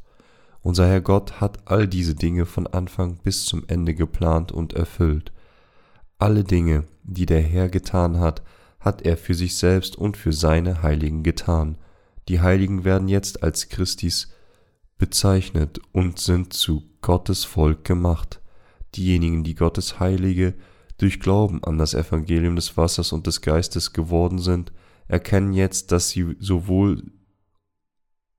Unser 0.63 0.87
Herr 0.87 1.01
Gott 1.01 1.41
hat 1.41 1.67
all 1.67 1.89
diese 1.89 2.15
Dinge 2.15 2.47
von 2.47 2.69
Anfang 2.69 3.19
bis 3.25 3.45
zum 3.45 3.65
Ende 3.67 3.95
geplant 3.95 4.53
und 4.53 4.75
erfüllt. 4.75 5.33
Alle 6.17 6.45
Dinge, 6.45 6.85
die 7.03 7.27
der 7.27 7.43
Herr 7.43 7.69
getan 7.69 8.21
hat, 8.21 8.43
hat 8.79 9.03
er 9.03 9.17
für 9.17 9.35
sich 9.35 9.57
selbst 9.57 9.97
und 9.97 10.17
für 10.17 10.33
seine 10.33 10.83
Heiligen 10.83 11.25
getan. 11.25 11.77
Die 12.29 12.41
Heiligen 12.41 12.85
werden 12.85 13.09
jetzt 13.09 13.43
als 13.43 13.69
Christis 13.69 14.29
bezeichnet 14.97 15.81
und 15.91 16.21
sind 16.21 16.53
zu 16.53 16.85
Gottes 17.01 17.45
Volk 17.45 17.83
gemacht. 17.83 18.41
Diejenigen, 18.95 19.43
die 19.43 19.57
Gottes 19.57 19.99
Heilige 19.99 20.55
durch 20.99 21.19
Glauben 21.19 21.65
an 21.65 21.79
das 21.79 21.95
Evangelium 21.95 22.55
des 22.55 22.77
Wassers 22.77 23.11
und 23.11 23.27
des 23.27 23.41
Geistes 23.41 23.93
geworden 23.93 24.39
sind, 24.39 24.71
erkennen 25.09 25.53
jetzt, 25.53 25.91
dass 25.91 26.11
sie 26.11 26.37
sowohl, 26.39 27.11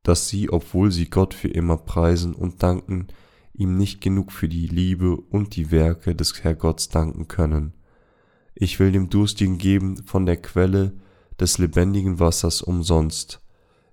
dass 0.03 0.29
sie, 0.29 0.49
obwohl 0.49 0.91
sie 0.91 1.09
Gott 1.09 1.33
für 1.33 1.49
immer 1.49 1.77
preisen 1.77 2.33
und 2.33 2.63
danken, 2.63 3.07
ihm 3.53 3.75
nicht 3.75 3.99
genug 3.99 4.31
für 4.31 4.47
die 4.47 4.67
Liebe 4.67 5.17
und 5.17 5.55
die 5.55 5.71
Werke 5.71 6.15
des 6.15 6.43
Herrgotts 6.43 6.89
danken 6.89 7.27
können. 7.27 7.73
Ich 8.55 8.79
will 8.79 8.91
dem 8.91 9.09
Durstigen 9.09 9.57
geben 9.57 9.97
von 10.05 10.25
der 10.25 10.37
Quelle 10.37 10.93
des 11.39 11.57
lebendigen 11.57 12.19
Wassers 12.19 12.61
umsonst. 12.61 13.41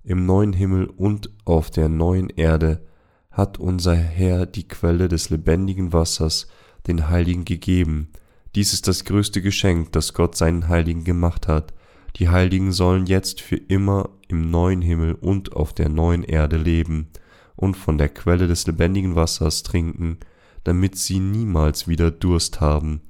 Im 0.05 0.27
neuen 0.27 0.53
Himmel 0.53 0.87
und 0.87 1.31
auf 1.45 1.71
der 1.71 1.89
neuen 1.89 2.29
Erde 2.29 2.87
hat 3.31 3.59
unser 3.59 3.95
Herr 3.95 4.47
die 4.47 4.69
Quelle 4.69 5.09
des 5.09 5.31
lebendigen 5.31 5.93
Wassers 5.93 6.47
den 6.87 7.09
Heiligen 7.09 7.45
gegeben. 7.45 8.11
Dies 8.55 8.73
ist 8.73 8.89
das 8.89 9.05
größte 9.05 9.43
Geschenk, 9.43 9.93
das 9.93 10.15
Gott 10.15 10.37
seinen 10.37 10.69
Heiligen 10.69 11.05
gemacht 11.05 11.49
hat. 11.49 11.75
Die 12.17 12.29
Heiligen 12.31 12.73
sollen 12.73 13.07
jetzt 13.07 13.43
für 13.43 13.57
immer 13.57 14.09
im 14.29 14.51
neuen 14.51 14.81
Himmel 14.81 15.15
und 15.15 15.53
auf 15.53 15.75
der 15.75 15.89
neuen 15.89 16.23
Erde 16.23 16.57
leben 16.57 17.09
und 17.57 17.77
von 17.77 17.99
der 17.99 18.09
Quelle 18.09 18.49
des 18.49 18.67
lebendigen 18.67 19.15
Wassers 19.15 19.63
trinken, 19.63 20.19
damit 20.65 20.97
sie 20.97 21.21
niemals 21.21 21.87
wieder 21.87 22.11
Durst 22.11 22.61
haben. 22.61 23.03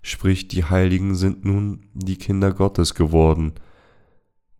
Sprich, 0.00 0.48
die 0.48 0.64
Heiligen 0.64 1.14
sind 1.14 1.44
nun 1.44 1.86
die 1.92 2.16
Kinder 2.16 2.52
Gottes 2.52 2.94
geworden, 2.94 3.52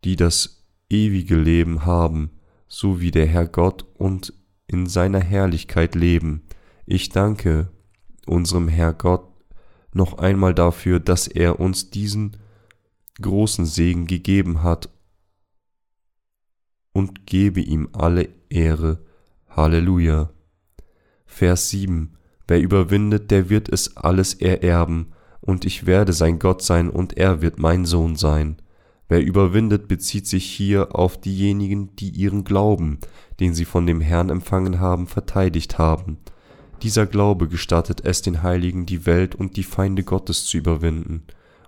die 0.05 0.17
das 0.17 0.67
ewige 0.91 1.37
Leben 1.37 1.87
haben, 1.87 2.31
so 2.69 3.01
wie 3.01 3.11
der 3.11 3.27
Herr 3.27 3.47
Gott 3.47 3.87
und 3.95 4.35
in 4.67 4.87
seiner 4.87 5.21
Herrlichkeit 5.21 5.95
leben. 5.95 6.43
Ich 6.85 7.09
danke 7.09 7.71
unserem 8.27 8.69
Herr 8.69 8.93
Gott 8.93 9.29
noch 9.93 10.19
einmal 10.19 10.55
dafür, 10.55 11.01
dass 11.01 11.29
er 11.29 11.61
uns 11.61 11.91
diesen 11.91 12.37
großen 13.21 13.67
Segen 13.67 14.07
gegeben 14.07 14.63
hat 14.63 14.89
und 16.93 17.27
gebe 17.27 17.61
ihm 17.61 17.89
alle 17.93 18.29
Ehre. 18.49 19.05
Halleluja. 19.49 20.31
Vers 21.25 21.71
7 21.71 22.17
Wer 22.49 22.61
überwindet, 22.61 23.31
der 23.31 23.49
wird 23.51 23.69
es 23.69 23.97
alles 23.97 24.35
ererben, 24.35 25.13
und 25.41 25.65
ich 25.65 25.87
werde 25.87 26.13
sein 26.13 26.39
Gott 26.39 26.63
sein, 26.63 26.89
und 26.91 27.17
er 27.17 27.43
wird 27.43 27.59
mein 27.59 27.85
Sohn 27.85 28.17
sein. 28.17 28.57
Wer 29.09 29.23
überwindet, 29.23 29.89
bezieht 29.89 30.27
sich 30.27 30.45
hier 30.45 30.97
auf 30.97 31.21
diejenigen, 31.21 31.95
die 31.97 32.11
ihren 32.11 32.45
Glauben, 32.45 32.99
den 33.41 33.55
sie 33.55 33.65
von 33.65 33.87
dem 33.87 34.01
Herrn 34.01 34.31
empfangen 34.31 34.81
haben, 34.81 35.07
verteidigt 35.07 35.79
haben. 35.79 36.19
Dieser 36.83 37.07
Glaube 37.07 37.49
gestattet 37.49 38.03
es 38.05 38.23
den 38.23 38.43
Heiligen, 38.43 38.87
die 38.87 39.07
Welt 39.07 39.35
und 39.35 39.57
die 39.57 39.63
Feinde 39.63 40.03
Gottes 40.03 40.45
zu 40.47 40.57
überwinden. 40.57 41.23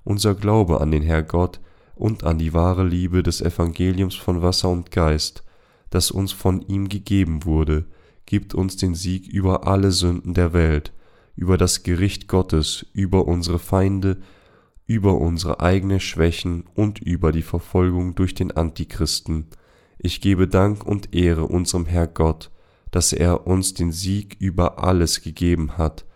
Unser 0.09 0.35
Glaube 0.35 0.81
an 0.81 0.91
den 0.91 1.03
Herr 1.03 1.23
Gott 1.23 1.61
und 1.95 2.25
an 2.25 2.39
die 2.39 2.55
wahre 2.55 2.83
Liebe 2.83 3.23
des 3.23 3.43
Evangeliums 3.43 4.15
von 4.15 4.41
Wasser 4.41 4.71
und 4.71 4.91
Geist, 4.91 5.45
das 5.91 6.11
uns 6.11 6.33
von 6.33 6.63
ihm 6.63 6.89
gegeben 6.89 7.45
wurde, 7.45 7.85
gibt 8.25 8.55
uns 8.55 8.79
den 8.79 8.95
Sieg 8.95 9.29
über 9.29 9.67
alle 9.67 9.93
Sünden 9.93 10.33
der 10.33 10.55
Welt, 10.55 10.95
über 11.37 11.59
das 11.59 11.83
Gericht 11.83 12.27
Gottes, 12.27 12.87
über 12.95 13.29
unsere 13.29 13.59
Feinde, 13.59 14.17
über 14.87 15.19
unsere 15.19 15.61
eigene 15.61 16.01
Schwächen 16.01 16.65
und 16.75 17.01
über 17.01 17.31
die 17.31 17.43
Verfolgung 17.43 18.15
durch 18.15 18.33
den 18.33 18.51
Antichristen. 18.51 19.49
Ich 19.99 20.23
gebe 20.23 20.49
Dank 20.49 20.87
und 20.87 21.15
Ehre 21.15 21.45
unserem 21.45 21.85
Herr 21.85 22.07
Gott, 22.07 22.51
dass 22.93 23.13
er 23.13 23.47
uns 23.47 23.75
den 23.75 23.93
Sieg 23.93 24.39
über 24.41 24.83
alles 24.83 25.21
gegeben 25.21 25.77
hat. 25.77 26.07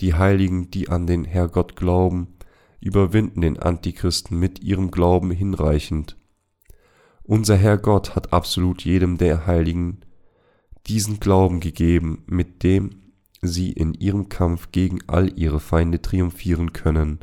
Die 0.00 0.14
Heiligen, 0.14 0.70
die 0.70 0.88
an 0.88 1.06
den 1.06 1.26
Herrgott 1.26 1.76
glauben, 1.76 2.28
überwinden 2.82 3.40
den 3.40 3.58
Antichristen 3.58 4.38
mit 4.38 4.62
ihrem 4.62 4.90
Glauben 4.90 5.30
hinreichend. 5.30 6.16
Unser 7.22 7.56
Herr 7.56 7.78
Gott 7.78 8.16
hat 8.16 8.32
absolut 8.32 8.84
jedem 8.84 9.16
der 9.16 9.46
Heiligen 9.46 10.00
diesen 10.88 11.20
Glauben 11.20 11.60
gegeben, 11.60 12.24
mit 12.26 12.64
dem 12.64 12.90
sie 13.40 13.70
in 13.70 13.94
ihrem 13.94 14.28
Kampf 14.28 14.72
gegen 14.72 14.98
all 15.06 15.38
ihre 15.38 15.60
Feinde 15.60 16.02
triumphieren 16.02 16.72
können. 16.72 17.20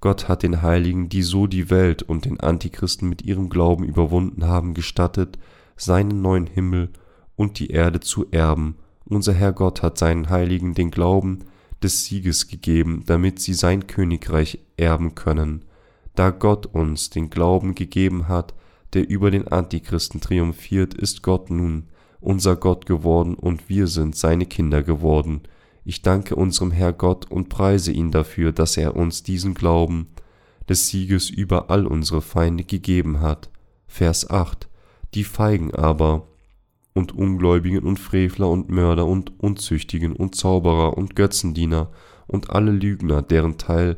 Gott 0.00 0.28
hat 0.28 0.42
den 0.42 0.62
Heiligen, 0.62 1.08
die 1.08 1.22
so 1.22 1.46
die 1.46 1.70
Welt 1.70 2.02
und 2.02 2.24
den 2.24 2.38
Antichristen 2.38 3.08
mit 3.08 3.22
ihrem 3.22 3.48
Glauben 3.48 3.84
überwunden 3.84 4.44
haben, 4.44 4.74
gestattet, 4.74 5.38
seinen 5.76 6.22
neuen 6.22 6.46
Himmel 6.46 6.90
und 7.36 7.58
die 7.58 7.70
Erde 7.70 8.00
zu 8.00 8.26
erben. 8.30 8.76
Unser 9.04 9.32
Herr 9.32 9.52
Gott 9.52 9.82
hat 9.82 9.98
seinen 9.98 10.30
Heiligen 10.30 10.74
den 10.74 10.90
Glauben 10.90 11.46
des 11.84 12.04
Sieges 12.06 12.48
gegeben, 12.48 13.04
damit 13.06 13.38
sie 13.38 13.54
sein 13.54 13.86
Königreich 13.86 14.58
erben 14.76 15.14
können. 15.14 15.64
Da 16.14 16.30
Gott 16.30 16.66
uns 16.66 17.10
den 17.10 17.30
Glauben 17.30 17.74
gegeben 17.74 18.26
hat, 18.26 18.54
der 18.94 19.08
über 19.08 19.30
den 19.30 19.46
Antichristen 19.48 20.20
triumphiert, 20.20 20.94
ist 20.94 21.22
Gott 21.22 21.50
nun 21.50 21.84
unser 22.20 22.56
Gott 22.56 22.86
geworden 22.86 23.34
und 23.34 23.68
wir 23.68 23.86
sind 23.86 24.16
seine 24.16 24.46
Kinder 24.46 24.82
geworden. 24.82 25.42
Ich 25.84 26.00
danke 26.00 26.36
unserem 26.36 26.70
Herr 26.70 26.94
Gott 26.94 27.30
und 27.30 27.50
preise 27.50 27.92
ihn 27.92 28.10
dafür, 28.10 28.52
dass 28.52 28.76
er 28.76 28.96
uns 28.96 29.22
diesen 29.22 29.52
Glauben 29.54 30.08
des 30.68 30.88
Sieges 30.88 31.28
über 31.28 31.70
all 31.70 31.86
unsere 31.86 32.22
Feinde 32.22 32.64
gegeben 32.64 33.20
hat. 33.20 33.50
Vers 33.86 34.30
8 34.30 34.68
Die 35.12 35.24
Feigen 35.24 35.74
aber 35.74 36.26
und 36.94 37.12
Ungläubigen 37.12 37.80
und 37.80 37.98
Frevler 37.98 38.48
und 38.48 38.70
Mörder 38.70 39.06
und 39.06 39.38
Unzüchtigen 39.40 40.14
und 40.14 40.34
Zauberer 40.34 40.96
und 40.96 41.16
Götzendiener 41.16 41.90
und 42.26 42.50
alle 42.50 42.70
Lügner, 42.70 43.20
deren 43.22 43.58
Teil 43.58 43.96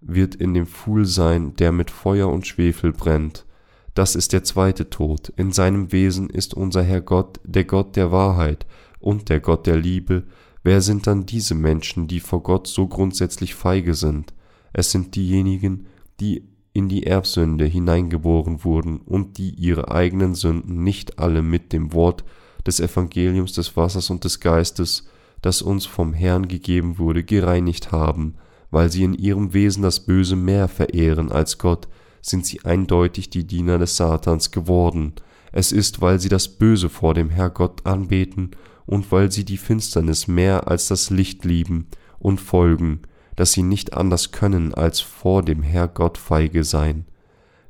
wird 0.00 0.34
in 0.34 0.54
dem 0.54 0.66
Pfuhl 0.66 1.04
sein, 1.04 1.54
der 1.56 1.72
mit 1.72 1.90
Feuer 1.90 2.28
und 2.28 2.46
Schwefel 2.46 2.92
brennt. 2.92 3.46
Das 3.94 4.16
ist 4.16 4.32
der 4.32 4.44
zweite 4.44 4.88
Tod. 4.88 5.32
In 5.36 5.52
seinem 5.52 5.92
Wesen 5.92 6.30
ist 6.30 6.54
unser 6.54 6.82
Herr 6.82 7.02
Gott 7.02 7.40
der 7.44 7.64
Gott 7.64 7.96
der 7.96 8.10
Wahrheit 8.10 8.66
und 8.98 9.28
der 9.28 9.40
Gott 9.40 9.66
der 9.66 9.76
Liebe, 9.76 10.24
Wer 10.62 10.82
sind 10.82 11.06
dann 11.06 11.24
diese 11.24 11.54
Menschen, 11.54 12.06
die 12.06 12.20
vor 12.20 12.42
Gott 12.42 12.66
so 12.66 12.86
grundsätzlich 12.86 13.54
feige 13.54 13.94
sind? 13.94 14.34
Es 14.72 14.90
sind 14.90 15.16
diejenigen, 15.16 15.86
die 16.20 16.49
in 16.72 16.88
die 16.88 17.06
Erbsünde 17.06 17.64
hineingeboren 17.64 18.64
wurden 18.64 18.98
und 18.98 19.38
die 19.38 19.50
ihre 19.50 19.90
eigenen 19.90 20.34
Sünden 20.34 20.84
nicht 20.84 21.18
alle 21.18 21.42
mit 21.42 21.72
dem 21.72 21.92
Wort 21.92 22.24
des 22.66 22.80
Evangeliums 22.80 23.52
des 23.52 23.76
Wassers 23.76 24.10
und 24.10 24.24
des 24.24 24.40
Geistes, 24.40 25.06
das 25.42 25.62
uns 25.62 25.86
vom 25.86 26.12
Herrn 26.12 26.48
gegeben 26.48 26.98
wurde, 26.98 27.24
gereinigt 27.24 27.92
haben, 27.92 28.34
weil 28.70 28.90
sie 28.90 29.04
in 29.04 29.14
ihrem 29.14 29.52
Wesen 29.52 29.82
das 29.82 30.00
Böse 30.00 30.36
mehr 30.36 30.68
verehren 30.68 31.32
als 31.32 31.58
Gott, 31.58 31.88
sind 32.22 32.46
sie 32.46 32.64
eindeutig 32.64 33.30
die 33.30 33.46
Diener 33.46 33.78
des 33.78 33.96
Satans 33.96 34.50
geworden. 34.50 35.14
Es 35.52 35.72
ist, 35.72 36.00
weil 36.00 36.20
sie 36.20 36.28
das 36.28 36.48
Böse 36.48 36.88
vor 36.88 37.14
dem 37.14 37.30
Herrgott 37.30 37.84
anbeten 37.86 38.50
und 38.86 39.10
weil 39.10 39.32
sie 39.32 39.44
die 39.44 39.56
Finsternis 39.56 40.28
mehr 40.28 40.68
als 40.68 40.88
das 40.88 41.10
Licht 41.10 41.44
lieben 41.44 41.86
und 42.18 42.40
folgen, 42.40 43.00
dass 43.36 43.52
sie 43.52 43.62
nicht 43.62 43.94
anders 43.94 44.32
können, 44.32 44.74
als 44.74 45.00
vor 45.00 45.42
dem 45.42 45.62
Herr 45.62 45.88
Gott 45.88 46.18
feige 46.18 46.64
sein. 46.64 47.06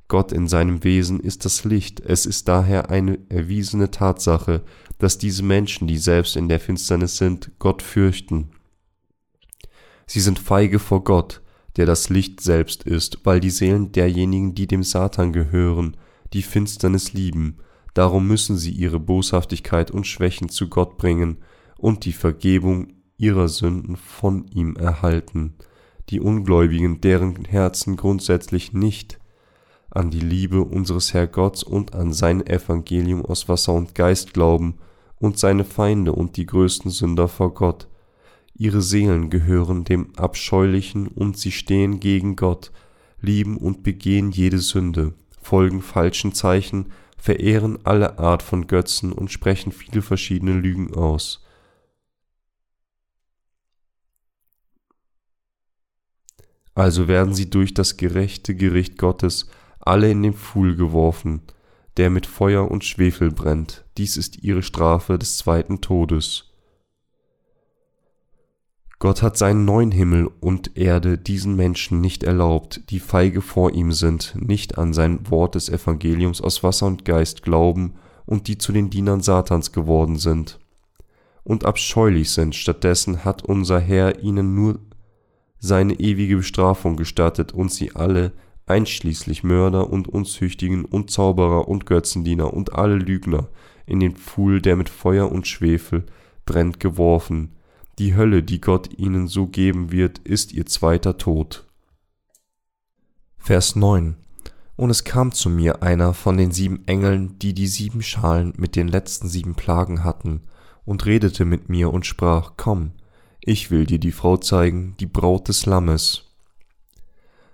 Gott 0.08 0.32
in 0.32 0.48
seinem 0.48 0.82
Wesen 0.82 1.20
ist 1.20 1.44
das 1.44 1.64
Licht, 1.64 2.00
es 2.00 2.26
ist 2.26 2.48
daher 2.48 2.90
eine 2.90 3.18
erwiesene 3.28 3.90
Tatsache, 3.90 4.62
dass 4.98 5.18
diese 5.18 5.44
Menschen, 5.44 5.86
die 5.86 5.98
selbst 5.98 6.36
in 6.36 6.48
der 6.48 6.60
Finsternis 6.60 7.16
sind, 7.16 7.52
Gott 7.58 7.82
fürchten. 7.82 8.50
Sie 10.06 10.20
sind 10.20 10.38
feige 10.38 10.78
vor 10.78 11.04
Gott, 11.04 11.40
der 11.76 11.86
das 11.86 12.08
Licht 12.08 12.40
selbst 12.40 12.82
ist, 12.82 13.20
weil 13.24 13.38
die 13.38 13.50
Seelen 13.50 13.92
derjenigen, 13.92 14.54
die 14.54 14.66
dem 14.66 14.82
Satan 14.82 15.32
gehören, 15.32 15.96
die 16.32 16.42
Finsternis 16.42 17.12
lieben 17.12 17.58
Darum 17.94 18.26
müssen 18.26 18.56
sie 18.56 18.70
ihre 18.70 19.00
Boshaftigkeit 19.00 19.90
und 19.90 20.06
Schwächen 20.06 20.48
zu 20.48 20.68
Gott 20.68 20.96
bringen 20.96 21.38
und 21.76 22.04
die 22.04 22.12
Vergebung 22.12 22.92
ihrer 23.20 23.48
Sünden 23.48 23.96
von 23.96 24.46
ihm 24.48 24.76
erhalten. 24.76 25.54
Die 26.08 26.20
Ungläubigen, 26.20 27.00
deren 27.00 27.44
Herzen 27.44 27.96
grundsätzlich 27.96 28.72
nicht 28.72 29.18
an 29.90 30.10
die 30.10 30.20
Liebe 30.20 30.62
unseres 30.62 31.12
Herrgotts 31.12 31.62
und 31.62 31.94
an 31.94 32.12
sein 32.12 32.46
Evangelium 32.46 33.24
aus 33.24 33.48
Wasser 33.48 33.74
und 33.74 33.94
Geist 33.94 34.32
glauben, 34.32 34.78
und 35.18 35.38
seine 35.38 35.64
Feinde 35.64 36.12
und 36.12 36.38
die 36.38 36.46
größten 36.46 36.90
Sünder 36.90 37.28
vor 37.28 37.52
Gott. 37.52 37.86
ihre 38.54 38.80
Seelen 38.80 39.28
gehören 39.28 39.84
dem 39.84 40.16
Abscheulichen 40.16 41.08
und 41.08 41.36
sie 41.36 41.52
stehen 41.52 42.00
gegen 42.00 42.36
Gott, 42.36 42.72
lieben 43.20 43.58
und 43.58 43.82
begehen 43.82 44.30
jede 44.30 44.58
Sünde, 44.58 45.12
folgen 45.42 45.82
falschen 45.82 46.32
Zeichen, 46.32 46.86
verehren 47.18 47.78
alle 47.84 48.18
Art 48.18 48.42
von 48.42 48.66
Götzen 48.66 49.12
und 49.12 49.30
sprechen 49.30 49.72
viele 49.72 50.00
verschiedene 50.00 50.52
Lügen 50.52 50.94
aus. 50.94 51.44
Also 56.74 57.08
werden 57.08 57.34
sie 57.34 57.50
durch 57.50 57.74
das 57.74 57.96
gerechte 57.96 58.54
Gericht 58.54 58.98
Gottes 58.98 59.48
alle 59.80 60.10
in 60.10 60.22
den 60.22 60.34
Pfuhl 60.34 60.76
geworfen, 60.76 61.42
der 61.96 62.10
mit 62.10 62.26
Feuer 62.26 62.70
und 62.70 62.84
Schwefel 62.84 63.30
brennt. 63.30 63.84
Dies 63.96 64.16
ist 64.16 64.42
ihre 64.42 64.62
Strafe 64.62 65.18
des 65.18 65.38
zweiten 65.38 65.80
Todes. 65.80 66.46
Gott 68.98 69.22
hat 69.22 69.38
seinen 69.38 69.64
neuen 69.64 69.92
Himmel 69.92 70.30
und 70.40 70.76
Erde 70.76 71.16
diesen 71.16 71.56
Menschen 71.56 72.02
nicht 72.02 72.22
erlaubt, 72.22 72.82
die 72.90 73.00
feige 73.00 73.40
vor 73.40 73.72
ihm 73.72 73.92
sind, 73.92 74.34
nicht 74.38 74.76
an 74.76 74.92
sein 74.92 75.30
Wort 75.30 75.54
des 75.54 75.70
Evangeliums 75.70 76.42
aus 76.42 76.62
Wasser 76.62 76.86
und 76.86 77.06
Geist 77.06 77.42
glauben 77.42 77.94
und 78.26 78.46
die 78.46 78.58
zu 78.58 78.72
den 78.72 78.90
Dienern 78.90 79.22
Satans 79.22 79.72
geworden 79.72 80.16
sind 80.16 80.58
und 81.44 81.64
abscheulich 81.64 82.30
sind. 82.30 82.54
Stattdessen 82.54 83.24
hat 83.24 83.42
unser 83.42 83.80
Herr 83.80 84.22
ihnen 84.22 84.54
nur 84.54 84.78
seine 85.60 86.00
ewige 86.00 86.38
Bestrafung 86.38 86.96
gestattet 86.96 87.52
und 87.52 87.70
sie 87.70 87.94
alle, 87.94 88.32
einschließlich 88.66 89.44
Mörder 89.44 89.90
und 89.90 90.08
Unzüchtigen 90.08 90.84
und 90.84 91.10
Zauberer 91.10 91.68
und 91.68 91.86
Götzendiener 91.86 92.52
und 92.52 92.74
alle 92.74 92.96
Lügner, 92.96 93.48
in 93.86 94.00
den 94.00 94.16
Pfuhl, 94.16 94.62
der 94.62 94.76
mit 94.76 94.88
Feuer 94.88 95.30
und 95.30 95.46
Schwefel 95.46 96.06
brennt, 96.46 96.80
geworfen, 96.80 97.56
die 97.98 98.16
Hölle, 98.16 98.42
die 98.42 98.60
Gott 98.60 98.98
ihnen 98.98 99.28
so 99.28 99.46
geben 99.46 99.92
wird, 99.92 100.18
ist 100.20 100.52
ihr 100.52 100.64
zweiter 100.64 101.18
Tod. 101.18 101.66
Vers 103.36 103.76
9 103.76 104.16
Und 104.76 104.90
es 104.90 105.04
kam 105.04 105.32
zu 105.32 105.50
mir 105.50 105.82
einer 105.82 106.14
von 106.14 106.38
den 106.38 106.52
sieben 106.52 106.86
Engeln, 106.86 107.38
die 107.40 107.52
die 107.52 107.66
sieben 107.66 108.02
Schalen 108.02 108.54
mit 108.56 108.76
den 108.76 108.88
letzten 108.88 109.28
sieben 109.28 109.54
Plagen 109.54 110.04
hatten, 110.04 110.42
und 110.84 111.04
redete 111.04 111.44
mit 111.44 111.68
mir 111.68 111.92
und 111.92 112.06
sprach, 112.06 112.52
Komm, 112.56 112.92
ich 113.42 113.70
will 113.70 113.86
dir 113.86 113.98
die 113.98 114.12
Frau 114.12 114.36
zeigen, 114.36 114.94
die 115.00 115.06
Braut 115.06 115.48
des 115.48 115.66
Lammes. 115.66 116.24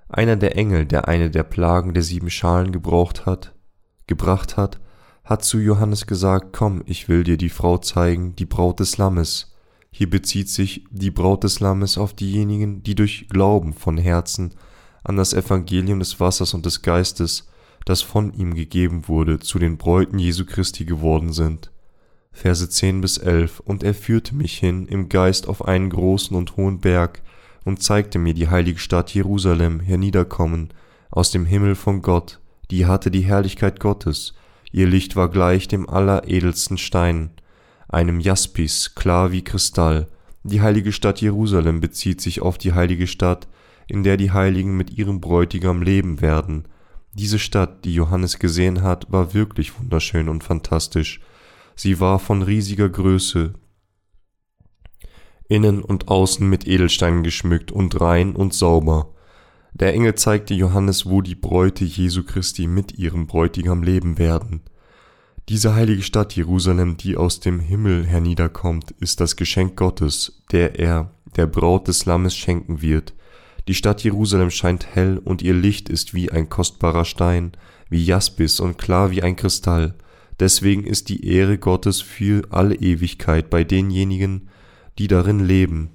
Einer 0.08 0.36
der 0.36 0.56
Engel, 0.56 0.84
der 0.84 1.08
eine 1.08 1.30
der 1.30 1.44
Plagen 1.44 1.94
der 1.94 2.02
sieben 2.02 2.30
Schalen 2.30 2.72
gebraucht 2.72 3.26
hat, 3.26 3.54
gebracht 4.06 4.56
hat, 4.56 4.80
hat 5.24 5.44
zu 5.44 5.58
Johannes 5.58 6.06
gesagt, 6.06 6.52
Komm, 6.52 6.82
ich 6.86 7.08
will 7.08 7.24
dir 7.24 7.36
die 7.36 7.48
Frau 7.48 7.78
zeigen, 7.78 8.34
die 8.36 8.46
Braut 8.46 8.80
des 8.80 8.98
Lammes. 8.98 9.54
Hier 9.90 10.10
bezieht 10.10 10.48
sich 10.48 10.84
die 10.90 11.10
Braut 11.10 11.44
des 11.44 11.60
Lammes 11.60 11.98
auf 11.98 12.14
diejenigen, 12.14 12.82
die 12.82 12.94
durch 12.94 13.28
Glauben 13.28 13.72
von 13.72 13.96
Herzen 13.96 14.54
an 15.02 15.16
das 15.16 15.34
Evangelium 15.34 16.00
des 16.00 16.18
Wassers 16.20 16.52
und 16.52 16.66
des 16.66 16.82
Geistes, 16.82 17.48
das 17.84 18.02
von 18.02 18.32
ihm 18.34 18.54
gegeben 18.54 19.06
wurde, 19.06 19.38
zu 19.38 19.58
den 19.58 19.78
Bräuten 19.78 20.18
Jesu 20.18 20.44
Christi 20.44 20.84
geworden 20.84 21.32
sind. 21.32 21.70
Verse 22.36 22.68
10 22.68 23.00
bis 23.00 23.16
11 23.16 23.60
Und 23.60 23.82
er 23.82 23.94
führte 23.94 24.34
mich 24.34 24.58
hin 24.58 24.86
im 24.88 25.08
Geist 25.08 25.48
auf 25.48 25.66
einen 25.66 25.88
großen 25.88 26.36
und 26.36 26.58
hohen 26.58 26.80
Berg 26.80 27.22
und 27.64 27.82
zeigte 27.82 28.18
mir 28.18 28.34
die 28.34 28.48
heilige 28.48 28.78
Stadt 28.78 29.14
Jerusalem 29.14 29.80
herniederkommen 29.80 30.68
aus 31.10 31.30
dem 31.30 31.46
Himmel 31.46 31.74
von 31.74 32.02
Gott, 32.02 32.40
die 32.70 32.84
hatte 32.84 33.10
die 33.10 33.22
Herrlichkeit 33.22 33.80
Gottes, 33.80 34.34
ihr 34.70 34.86
Licht 34.86 35.16
war 35.16 35.30
gleich 35.30 35.66
dem 35.66 35.88
alleredelsten 35.88 36.76
Stein, 36.76 37.30
einem 37.88 38.20
Jaspis, 38.20 38.94
klar 38.94 39.32
wie 39.32 39.42
Kristall. 39.42 40.06
Die 40.42 40.60
heilige 40.60 40.92
Stadt 40.92 41.22
Jerusalem 41.22 41.80
bezieht 41.80 42.20
sich 42.20 42.42
auf 42.42 42.58
die 42.58 42.74
heilige 42.74 43.06
Stadt, 43.06 43.48
in 43.88 44.02
der 44.02 44.18
die 44.18 44.32
Heiligen 44.32 44.76
mit 44.76 44.90
ihrem 44.90 45.22
Bräutigam 45.22 45.80
leben 45.80 46.20
werden. 46.20 46.66
Diese 47.14 47.38
Stadt, 47.38 47.86
die 47.86 47.94
Johannes 47.94 48.38
gesehen 48.38 48.82
hat, 48.82 49.10
war 49.10 49.32
wirklich 49.32 49.78
wunderschön 49.80 50.28
und 50.28 50.44
fantastisch. 50.44 51.20
Sie 51.76 52.00
war 52.00 52.18
von 52.18 52.42
riesiger 52.42 52.88
Größe, 52.88 53.52
innen 55.48 55.82
und 55.82 56.08
außen 56.08 56.48
mit 56.48 56.66
Edelsteinen 56.66 57.22
geschmückt 57.22 57.70
und 57.70 58.00
rein 58.00 58.34
und 58.34 58.54
sauber. 58.54 59.14
Der 59.74 59.92
Engel 59.92 60.14
zeigte 60.14 60.54
Johannes, 60.54 61.04
wo 61.06 61.20
die 61.20 61.34
Bräute 61.34 61.84
Jesu 61.84 62.24
Christi 62.24 62.66
mit 62.66 62.98
ihrem 62.98 63.26
Bräutigam 63.26 63.82
leben 63.82 64.16
werden. 64.18 64.62
Diese 65.50 65.74
heilige 65.74 66.02
Stadt 66.02 66.34
Jerusalem, 66.34 66.96
die 66.96 67.16
aus 67.16 67.40
dem 67.40 67.60
Himmel 67.60 68.06
herniederkommt, 68.06 68.92
ist 68.98 69.20
das 69.20 69.36
Geschenk 69.36 69.76
Gottes, 69.76 70.42
der 70.50 70.78
er 70.78 71.12
der 71.36 71.46
Braut 71.46 71.88
des 71.88 72.06
Lammes 72.06 72.34
schenken 72.34 72.80
wird. 72.80 73.14
Die 73.68 73.74
Stadt 73.74 74.02
Jerusalem 74.02 74.50
scheint 74.50 74.86
hell 74.94 75.20
und 75.22 75.42
ihr 75.42 75.54
Licht 75.54 75.88
ist 75.88 76.14
wie 76.14 76.32
ein 76.32 76.48
kostbarer 76.48 77.04
Stein, 77.04 77.52
wie 77.90 78.02
Jaspis 78.02 78.60
und 78.60 78.78
klar 78.78 79.10
wie 79.10 79.22
ein 79.22 79.36
Kristall. 79.36 79.94
Deswegen 80.38 80.84
ist 80.84 81.08
die 81.08 81.26
Ehre 81.26 81.58
Gottes 81.58 82.00
für 82.00 82.42
alle 82.50 82.74
Ewigkeit 82.74 83.48
bei 83.48 83.64
denjenigen, 83.64 84.48
die 84.98 85.08
darin 85.08 85.40
leben. 85.40 85.90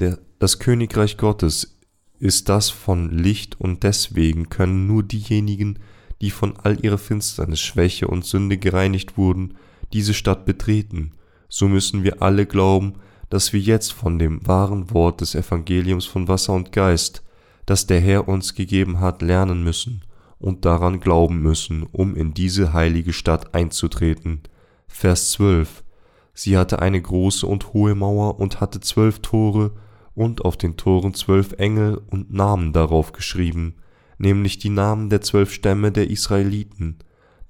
Der, 0.00 0.18
das 0.38 0.58
Königreich 0.58 1.18
Gottes 1.18 1.76
ist 2.18 2.48
das 2.48 2.70
von 2.70 3.10
Licht 3.10 3.60
und 3.60 3.82
deswegen 3.82 4.48
können 4.48 4.86
nur 4.86 5.02
diejenigen, 5.02 5.78
die 6.20 6.30
von 6.30 6.56
all 6.56 6.84
ihrer 6.84 6.98
Finsternis, 6.98 7.60
Schwäche 7.60 8.08
und 8.08 8.24
Sünde 8.24 8.56
gereinigt 8.56 9.16
wurden, 9.16 9.56
diese 9.92 10.14
Stadt 10.14 10.44
betreten, 10.44 11.12
so 11.48 11.68
müssen 11.68 12.02
wir 12.02 12.22
alle 12.22 12.44
glauben, 12.44 12.94
dass 13.30 13.52
wir 13.52 13.60
jetzt 13.60 13.92
von 13.92 14.18
dem 14.18 14.46
wahren 14.46 14.90
Wort 14.90 15.20
des 15.20 15.34
Evangeliums 15.34 16.06
von 16.06 16.28
Wasser 16.28 16.54
und 16.54 16.72
Geist, 16.72 17.22
das 17.66 17.86
der 17.86 18.00
Herr 18.00 18.26
uns 18.26 18.54
gegeben 18.54 19.00
hat, 19.00 19.22
lernen 19.22 19.62
müssen 19.62 20.02
und 20.38 20.64
daran 20.64 21.00
glauben 21.00 21.40
müssen, 21.40 21.84
um 21.84 22.14
in 22.14 22.34
diese 22.34 22.72
heilige 22.72 23.12
Stadt 23.12 23.54
einzutreten. 23.54 24.42
Vers 24.86 25.32
12 25.32 25.84
Sie 26.34 26.56
hatte 26.56 26.78
eine 26.78 27.02
große 27.02 27.44
und 27.44 27.72
hohe 27.72 27.96
Mauer 27.96 28.38
und 28.38 28.60
hatte 28.60 28.78
zwölf 28.78 29.18
Tore 29.18 29.72
und 30.14 30.44
auf 30.44 30.56
den 30.56 30.76
Toren 30.76 31.12
zwölf 31.14 31.54
Engel 31.54 32.00
und 32.10 32.32
Namen 32.32 32.72
darauf 32.72 33.10
geschrieben, 33.10 33.74
nämlich 34.18 34.58
die 34.58 34.68
Namen 34.68 35.10
der 35.10 35.20
zwölf 35.20 35.52
Stämme 35.52 35.90
der 35.90 36.10
Israeliten. 36.10 36.98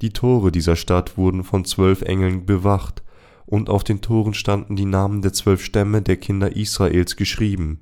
Die 0.01 0.15
Tore 0.15 0.51
dieser 0.53 0.75
Stadt 0.75 1.19
wurden 1.19 1.45
von 1.45 1.67
zwölf 1.67 2.01
Engeln 2.01 2.47
bewacht, 2.47 3.03
und 3.45 3.69
auf 3.71 3.85
den 3.85 4.01
Toren 4.01 4.33
standen 4.35 4.77
die 4.77 4.85
Namen 4.85 5.21
der 5.21 5.33
zwölf 5.33 5.63
Stämme 5.63 6.01
der 6.01 6.17
Kinder 6.17 6.57
Israels 6.57 7.17
geschrieben. 7.17 7.81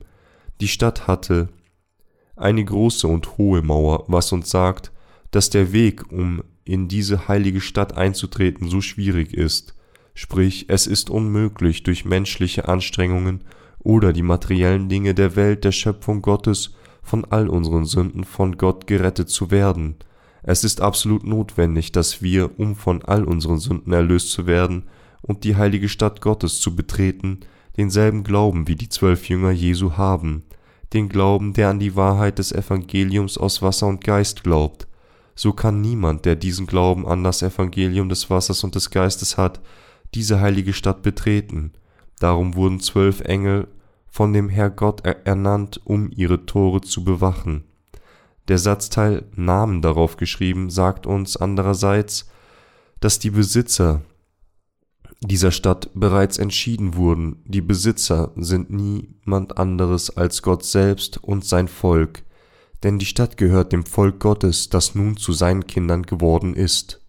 Die 0.61 0.69
Stadt 0.69 1.07
hatte 1.07 1.49
eine 2.37 2.64
große 2.64 3.07
und 3.07 3.38
hohe 3.38 3.62
Mauer, 3.62 4.05
was 4.09 4.33
uns 4.33 4.51
sagt, 4.51 4.92
dass 5.30 5.50
der 5.50 5.72
Weg, 5.72 6.10
um 6.12 6.42
in 6.64 6.88
diese 6.88 7.28
heilige 7.28 7.60
Stadt 7.60 7.96
einzutreten, 7.96 8.68
so 8.68 8.80
schwierig 8.80 9.32
ist. 9.32 9.74
Sprich, 10.14 10.66
es 10.68 10.86
ist 10.86 11.10
unmöglich, 11.10 11.82
durch 11.82 12.04
menschliche 12.04 12.68
Anstrengungen 12.68 13.44
oder 13.78 14.12
die 14.12 14.22
materiellen 14.22 14.88
Dinge 14.88 15.14
der 15.14 15.36
Welt 15.36 15.64
der 15.64 15.72
Schöpfung 15.72 16.22
Gottes 16.22 16.74
von 17.02 17.24
all 17.24 17.48
unseren 17.48 17.84
Sünden 17.84 18.24
von 18.24 18.56
Gott 18.56 18.86
gerettet 18.86 19.28
zu 19.28 19.50
werden. 19.50 19.96
Es 20.42 20.64
ist 20.64 20.80
absolut 20.80 21.24
notwendig, 21.24 21.92
dass 21.92 22.22
wir, 22.22 22.58
um 22.58 22.76
von 22.76 23.02
all 23.02 23.24
unseren 23.24 23.58
Sünden 23.58 23.92
erlöst 23.92 24.30
zu 24.30 24.46
werden 24.46 24.84
und 25.22 25.44
die 25.44 25.56
heilige 25.56 25.88
Stadt 25.88 26.20
Gottes 26.20 26.60
zu 26.60 26.74
betreten, 26.74 27.40
denselben 27.76 28.24
Glauben 28.24 28.68
wie 28.68 28.76
die 28.76 28.88
zwölf 28.88 29.28
Jünger 29.28 29.50
Jesu 29.50 29.92
haben, 29.92 30.44
den 30.92 31.08
Glauben, 31.08 31.52
der 31.52 31.68
an 31.68 31.78
die 31.78 31.94
Wahrheit 31.94 32.38
des 32.38 32.52
Evangeliums 32.52 33.38
aus 33.38 33.60
Wasser 33.60 33.86
und 33.86 34.02
Geist 34.02 34.44
glaubt. 34.44 34.86
So 35.37 35.53
kann 35.53 35.81
niemand, 35.81 36.25
der 36.25 36.35
diesen 36.35 36.66
Glauben 36.66 37.07
an 37.07 37.22
das 37.22 37.42
Evangelium 37.42 38.09
des 38.09 38.29
Wassers 38.31 38.64
und 38.64 38.75
des 38.75 38.90
Geistes 38.90 39.37
hat, 39.37 39.61
diese 40.14 40.40
heilige 40.40 40.72
Stadt 40.72 41.03
betreten. 41.03 41.72
Darum 42.18 42.55
wurden 42.55 42.81
zwölf 42.81 43.20
Engel 43.20 43.68
von 44.09 44.33
dem 44.33 44.49
Herr 44.49 44.70
Gott 44.70 45.05
ernannt, 45.05 45.81
um 45.85 46.11
ihre 46.11 46.46
Tore 46.46 46.81
zu 46.81 47.05
bewachen. 47.05 47.64
Der 48.49 48.57
Satzteil 48.59 49.25
Namen 49.35 49.83
darauf 49.83 50.16
geschrieben 50.16 50.70
sagt 50.70 51.07
uns 51.07 51.37
andererseits, 51.37 52.31
dass 53.01 53.18
die 53.18 53.31
Besitzer 53.31 54.03
dieser 55.20 55.51
Stadt 55.51 55.90
bereits 55.94 56.38
entschieden 56.38 56.94
wurden. 56.94 57.42
Die 57.44 57.61
Besitzer 57.61 58.33
sind 58.37 58.70
niemand 58.70 59.59
anderes 59.59 60.16
als 60.16 60.42
Gott 60.42 60.64
selbst 60.64 61.22
und 61.22 61.44
sein 61.44 61.68
Volk, 61.68 62.22
denn 62.82 62.98
die 62.98 63.06
Stadt 63.06 63.36
gehört 63.36 63.72
dem 63.72 63.84
Volk 63.84 64.20
Gottes, 64.20 64.68
das 64.68 64.94
nun 64.94 65.16
zu 65.16 65.32
seinen 65.32 65.66
Kindern 65.66 66.02
geworden 66.02 66.54
ist. 66.54 67.00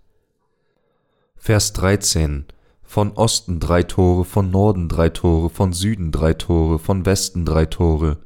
Vers 1.35 1.73
13 1.73 2.45
von 2.87 3.11
Osten 3.11 3.59
drei 3.59 3.83
Tore, 3.83 4.23
von 4.23 4.49
Norden 4.49 4.87
drei 4.87 5.09
Tore, 5.09 5.49
von 5.49 5.73
Süden 5.73 6.11
drei 6.11 6.33
Tore, 6.33 6.79
von 6.79 7.05
Westen 7.05 7.45
drei 7.45 7.65
Tore. 7.65 8.17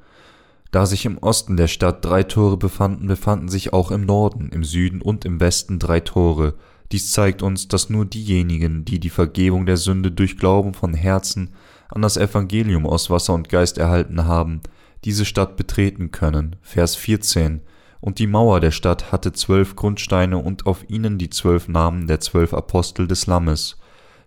Da 0.69 0.85
sich 0.85 1.05
im 1.05 1.17
Osten 1.17 1.57
der 1.57 1.67
Stadt 1.67 2.05
drei 2.05 2.23
Tore 2.23 2.57
befanden, 2.57 3.07
befanden 3.07 3.49
sich 3.49 3.73
auch 3.73 3.91
im 3.91 4.05
Norden, 4.05 4.49
im 4.49 4.63
Süden 4.63 5.01
und 5.01 5.25
im 5.25 5.39
Westen 5.39 5.79
drei 5.79 5.99
Tore. 5.99 6.53
Dies 6.91 7.11
zeigt 7.11 7.41
uns, 7.41 7.67
dass 7.67 7.89
nur 7.89 8.05
diejenigen, 8.05 8.85
die 8.85 8.99
die 8.99 9.09
Vergebung 9.09 9.65
der 9.65 9.77
Sünde 9.77 10.11
durch 10.11 10.37
Glauben 10.37 10.73
von 10.73 10.93
Herzen 10.93 11.55
an 11.89 12.03
das 12.03 12.15
Evangelium 12.15 12.85
aus 12.85 13.09
Wasser 13.09 13.33
und 13.33 13.49
Geist 13.49 13.77
erhalten 13.79 14.25
haben, 14.25 14.61
diese 15.03 15.25
Stadt 15.25 15.57
betreten 15.57 16.11
können. 16.11 16.55
Vers 16.61 16.95
14. 16.95 17.61
Und 17.99 18.19
die 18.19 18.27
Mauer 18.27 18.59
der 18.59 18.71
Stadt 18.71 19.11
hatte 19.11 19.31
zwölf 19.31 19.75
Grundsteine 19.75 20.37
und 20.37 20.65
auf 20.65 20.89
ihnen 20.89 21.17
die 21.17 21.29
zwölf 21.29 21.67
Namen 21.67 22.07
der 22.07 22.19
zwölf 22.19 22.53
Apostel 22.53 23.07
des 23.07 23.27
Lammes. 23.27 23.77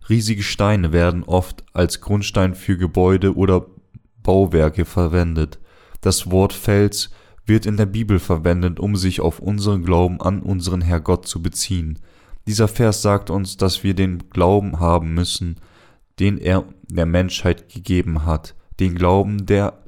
Riesige 0.08 0.42
Steine 0.42 0.92
werden 0.92 1.24
oft 1.24 1.64
als 1.72 2.00
Grundstein 2.00 2.54
für 2.54 2.76
Gebäude 2.76 3.34
oder 3.34 3.66
Bauwerke 4.22 4.84
verwendet. 4.84 5.58
Das 6.00 6.30
Wort 6.30 6.52
Fels 6.52 7.10
wird 7.46 7.66
in 7.66 7.76
der 7.76 7.86
Bibel 7.86 8.18
verwendet, 8.18 8.78
um 8.78 8.96
sich 8.96 9.20
auf 9.20 9.40
unseren 9.40 9.84
Glauben 9.84 10.20
an 10.20 10.40
unseren 10.40 10.80
Herrgott 10.80 11.26
zu 11.26 11.42
beziehen. 11.42 11.98
Dieser 12.46 12.68
Vers 12.68 13.02
sagt 13.02 13.30
uns, 13.30 13.56
dass 13.56 13.82
wir 13.82 13.94
den 13.94 14.30
Glauben 14.30 14.80
haben 14.80 15.14
müssen, 15.14 15.56
den 16.20 16.38
er 16.38 16.64
der 16.88 17.06
Menschheit 17.06 17.72
gegeben 17.72 18.24
hat, 18.24 18.54
den 18.80 18.94
Glauben, 18.94 19.46
der 19.46 19.82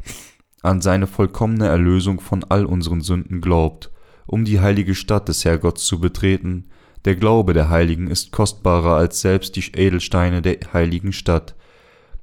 an 0.62 0.80
seine 0.80 1.06
vollkommene 1.06 1.66
Erlösung 1.66 2.20
von 2.20 2.44
all 2.44 2.64
unseren 2.64 3.00
Sünden 3.00 3.40
glaubt, 3.40 3.90
um 4.26 4.44
die 4.44 4.60
heilige 4.60 4.94
Stadt 4.94 5.28
des 5.28 5.44
Herrgotts 5.44 5.84
zu 5.84 6.00
betreten. 6.00 6.68
Der 7.04 7.14
Glaube 7.14 7.52
der 7.52 7.68
Heiligen 7.70 8.08
ist 8.08 8.32
kostbarer 8.32 8.96
als 8.96 9.20
selbst 9.20 9.56
die 9.56 9.64
Edelsteine 9.76 10.42
der 10.42 10.58
heiligen 10.72 11.12
Stadt. 11.12 11.54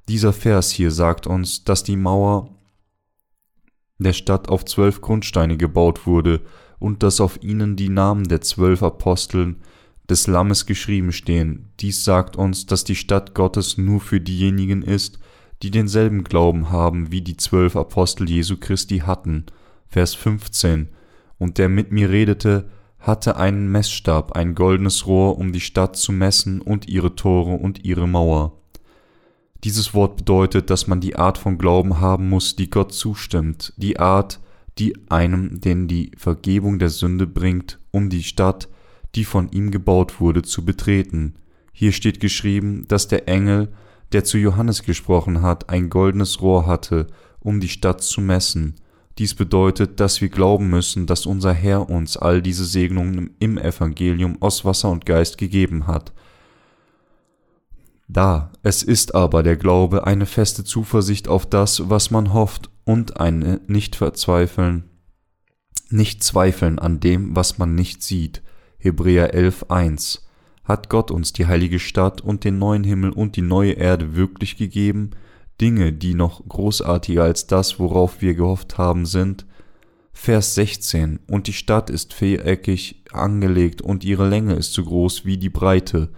Dieser 0.10 0.34
Vers 0.34 0.72
hier 0.72 0.92
sagt 0.92 1.28
uns, 1.28 1.64
dass 1.64 1.84
die 1.84 1.96
Mauer 1.96 2.50
der 3.98 4.14
Stadt 4.14 4.50
auf 4.50 4.66
zwölf 4.66 5.00
Grundsteine 5.02 5.56
gebaut 5.56 6.06
wurde 6.06 6.42
und 6.80 7.04
dass 7.04 7.22
auf 7.22 7.42
ihnen 7.42 7.78
die 7.78 7.90
Namen 7.90 8.26
der 8.26 8.42
zwölf 8.42 8.84
Aposteln 8.84 9.62
des 10.10 10.28
Lammes 10.28 10.66
geschrieben 10.66 11.14
stehen. 11.14 11.72
Dies 11.80 12.04
sagt 12.04 12.36
uns, 12.36 12.66
dass 12.66 12.84
die 12.84 12.96
Stadt 12.96 13.34
Gottes 13.34 13.78
nur 13.78 14.02
für 14.02 14.20
diejenigen 14.20 14.82
ist, 14.82 15.20
die 15.64 15.72
denselben 15.72 16.26
Glauben 16.26 16.70
haben, 16.70 17.12
wie 17.12 17.22
die 17.22 17.38
zwölf 17.38 17.78
Apostel 17.78 18.30
Jesu 18.30 18.58
Christi 18.60 19.00
hatten. 19.00 19.46
Vers 19.88 20.14
15. 20.14 20.90
Und 21.38 21.58
der 21.58 21.70
mit 21.70 21.92
mir 21.92 22.10
redete, 22.10 22.70
hatte 23.00 23.38
einen 23.38 23.72
Messstab, 23.72 24.34
ein 24.34 24.56
goldenes 24.56 25.08
Rohr, 25.08 25.38
um 25.38 25.54
die 25.54 25.62
Stadt 25.62 25.96
zu 25.96 26.12
messen 26.12 26.62
und 26.62 26.90
ihre 26.90 27.16
Tore 27.16 27.54
und 27.54 27.86
ihre 27.86 28.08
Mauer. 28.08 28.60
Dieses 29.64 29.94
Wort 29.94 30.18
bedeutet, 30.18 30.70
dass 30.70 30.88
man 30.88 31.00
die 31.00 31.16
Art 31.16 31.38
von 31.38 31.58
Glauben 31.58 32.02
haben 32.02 32.28
muss, 32.28 32.58
die 32.58 32.70
Gott 32.70 32.94
zustimmt, 32.94 33.74
die 33.78 34.00
Art, 34.00 34.42
die 34.78 34.94
einem 35.10 35.62
denn 35.62 35.88
die 35.88 36.12
Vergebung 36.18 36.80
der 36.80 36.90
Sünde 36.90 37.26
bringt, 37.26 37.80
um 37.92 38.10
die 38.10 38.24
Stadt, 38.24 38.68
die 39.16 39.24
von 39.24 39.50
ihm 39.50 39.72
gebaut 39.72 40.20
wurde, 40.20 40.42
zu 40.42 40.66
betreten. 40.66 41.36
Hier 41.72 41.94
steht 41.94 42.20
geschrieben, 42.20 42.86
dass 42.90 43.08
der 43.08 43.30
Engel, 43.30 43.72
der 44.14 44.24
zu 44.24 44.38
Johannes 44.38 44.84
gesprochen 44.84 45.42
hat, 45.42 45.70
ein 45.70 45.90
goldenes 45.90 46.42
Rohr 46.42 46.66
hatte, 46.66 47.08
um 47.40 47.60
die 47.60 47.70
Stadt 47.70 48.02
zu 48.02 48.22
messen. 48.22 48.76
Dies 49.18 49.36
bedeutet, 49.36 50.00
dass 50.00 50.22
wir 50.22 50.30
glauben 50.30 50.70
müssen, 50.70 51.06
dass 51.06 51.26
unser 51.26 51.54
Herr 51.54 51.90
uns 51.90 52.18
all 52.18 52.42
diese 52.42 52.66
Segnungen 52.66 53.36
im 53.40 53.58
Evangelium 53.58 54.42
aus 54.42 54.66
Wasser 54.66 54.90
und 54.90 55.06
Geist 55.06 55.38
gegeben 55.38 55.88
hat. 55.88 56.14
Da, 58.08 58.52
es 58.64 58.84
ist 58.84 59.16
aber 59.16 59.44
der 59.44 59.56
Glaube 59.56 60.06
eine 60.06 60.26
feste 60.26 60.64
Zuversicht 60.64 61.28
auf 61.28 61.46
das, 61.46 61.90
was 61.90 62.12
man 62.12 62.34
hofft, 62.34 62.70
und 62.86 63.20
ein 63.20 63.62
nicht 63.68 63.96
verzweifeln, 63.96 64.90
nicht 65.90 66.22
zweifeln 66.22 66.80
an 66.80 67.00
dem, 67.00 67.36
was 67.36 67.58
man 67.58 67.76
nicht 67.76 68.04
sieht. 68.04 68.42
Hebräer 68.78 69.34
11.1 69.34 70.20
Hat 70.64 70.90
Gott 70.90 71.12
uns 71.12 71.34
die 71.34 71.46
heilige 71.46 71.80
Stadt 71.80 72.22
und 72.22 72.44
den 72.46 72.58
neuen 72.58 72.84
Himmel 72.84 73.12
und 73.12 73.36
die 73.36 73.42
neue 73.42 73.74
Erde 73.74 74.16
wirklich 74.16 74.56
gegeben? 74.56 75.12
Dinge, 75.60 75.92
die 75.92 76.14
noch 76.14 76.48
großartiger 76.48 77.24
als 77.24 77.48
das, 77.48 77.80
worauf 77.80 78.22
wir 78.22 78.34
gehofft 78.34 78.78
haben, 78.78 79.06
sind. 79.06 79.46
Vers 80.14 80.56
16 80.56 81.20
Und 81.28 81.48
die 81.48 81.54
Stadt 81.54 81.90
ist 81.90 82.14
viereckig 82.14 83.04
angelegt 83.12 83.82
und 83.82 84.04
ihre 84.04 84.28
Länge 84.28 84.54
ist 84.54 84.74
so 84.74 84.84
groß 84.84 85.26
wie 85.26 85.38
die 85.38 85.50
Breite. 85.50 86.10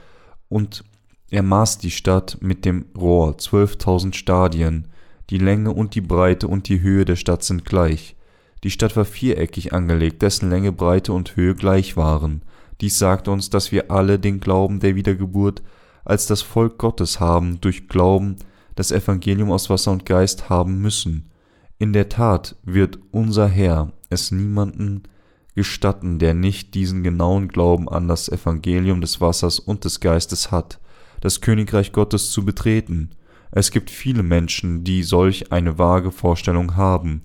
Und 0.47 0.83
er 1.31 1.43
maß 1.43 1.79
die 1.79 1.91
Stadt 1.91 2.37
mit 2.41 2.65
dem 2.65 2.85
Rohr 2.95 3.37
zwölftausend 3.37 4.15
Stadien. 4.15 4.89
Die 5.31 5.39
Länge 5.39 5.71
und 5.71 5.95
die 5.95 6.01
Breite 6.01 6.47
und 6.47 6.69
die 6.69 6.81
Höhe 6.81 7.03
der 7.03 7.15
Stadt 7.15 7.43
sind 7.43 7.65
gleich. 7.65 8.15
Die 8.63 8.69
Stadt 8.69 8.95
war 8.95 9.05
viereckig 9.05 9.73
angelegt, 9.73 10.21
dessen 10.21 10.49
Länge, 10.49 10.71
Breite 10.71 11.13
und 11.13 11.35
Höhe 11.35 11.55
gleich 11.55 11.97
waren. 11.97 12.43
Dies 12.81 12.99
sagt 12.99 13.27
uns, 13.27 13.49
dass 13.49 13.71
wir 13.71 13.91
alle 13.91 14.19
den 14.19 14.39
Glauben 14.39 14.79
der 14.79 14.95
Wiedergeburt 14.95 15.63
als 16.03 16.27
das 16.27 16.41
Volk 16.41 16.77
Gottes 16.77 17.19
haben, 17.19 17.59
durch 17.61 17.87
Glauben 17.87 18.35
das 18.75 18.91
Evangelium 18.91 19.51
aus 19.51 19.69
Wasser 19.69 19.91
und 19.91 20.05
Geist 20.05 20.49
haben 20.49 20.81
müssen. 20.81 21.29
In 21.77 21.93
der 21.93 22.09
Tat 22.09 22.55
wird 22.63 22.99
unser 23.11 23.47
Herr 23.47 23.91
es 24.09 24.31
niemanden 24.31 25.03
gestatten, 25.55 26.19
der 26.19 26.33
nicht 26.33 26.73
diesen 26.73 27.01
genauen 27.03 27.47
Glauben 27.47 27.89
an 27.89 28.07
das 28.07 28.29
Evangelium 28.29 29.01
des 29.01 29.21
Wassers 29.21 29.59
und 29.59 29.85
des 29.85 30.01
Geistes 30.01 30.51
hat, 30.51 30.79
das 31.21 31.41
Königreich 31.41 31.93
Gottes 31.93 32.31
zu 32.31 32.45
betreten. 32.45 33.11
Es 33.51 33.71
gibt 33.71 33.89
viele 33.89 34.21
Menschen, 34.21 34.83
die 34.83 35.03
solch 35.03 35.51
eine 35.53 35.77
vage 35.77 36.11
Vorstellung 36.11 36.75
haben, 36.75 37.23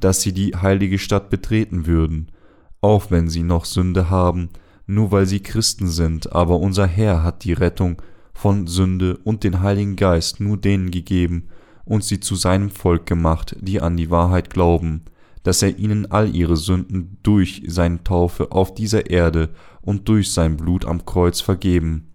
dass 0.00 0.22
sie 0.22 0.32
die 0.32 0.56
heilige 0.56 0.98
Stadt 0.98 1.30
betreten 1.30 1.86
würden, 1.86 2.32
auch 2.80 3.10
wenn 3.10 3.28
sie 3.28 3.42
noch 3.42 3.64
Sünde 3.64 4.10
haben, 4.10 4.50
nur 4.88 5.12
weil 5.12 5.26
sie 5.26 5.40
Christen 5.40 5.86
sind, 5.86 6.32
aber 6.32 6.58
unser 6.58 6.86
Herr 6.86 7.22
hat 7.22 7.44
die 7.44 7.52
Rettung 7.52 8.00
von 8.32 8.66
Sünde 8.66 9.18
und 9.18 9.44
den 9.44 9.60
Heiligen 9.60 9.96
Geist 9.96 10.40
nur 10.40 10.56
denen 10.56 10.90
gegeben 10.90 11.48
und 11.84 12.04
sie 12.04 12.20
zu 12.20 12.34
seinem 12.34 12.70
Volk 12.70 13.04
gemacht, 13.04 13.54
die 13.60 13.80
an 13.80 13.96
die 13.96 14.10
Wahrheit 14.10 14.50
glauben, 14.50 15.04
dass 15.42 15.62
er 15.62 15.78
ihnen 15.78 16.10
all 16.10 16.34
ihre 16.34 16.56
Sünden 16.56 17.18
durch 17.22 17.62
seine 17.66 18.02
Taufe 18.02 18.50
auf 18.50 18.74
dieser 18.74 19.10
Erde 19.10 19.50
und 19.82 20.08
durch 20.08 20.32
sein 20.32 20.56
Blut 20.56 20.86
am 20.86 21.04
Kreuz 21.04 21.40
vergeben 21.40 22.08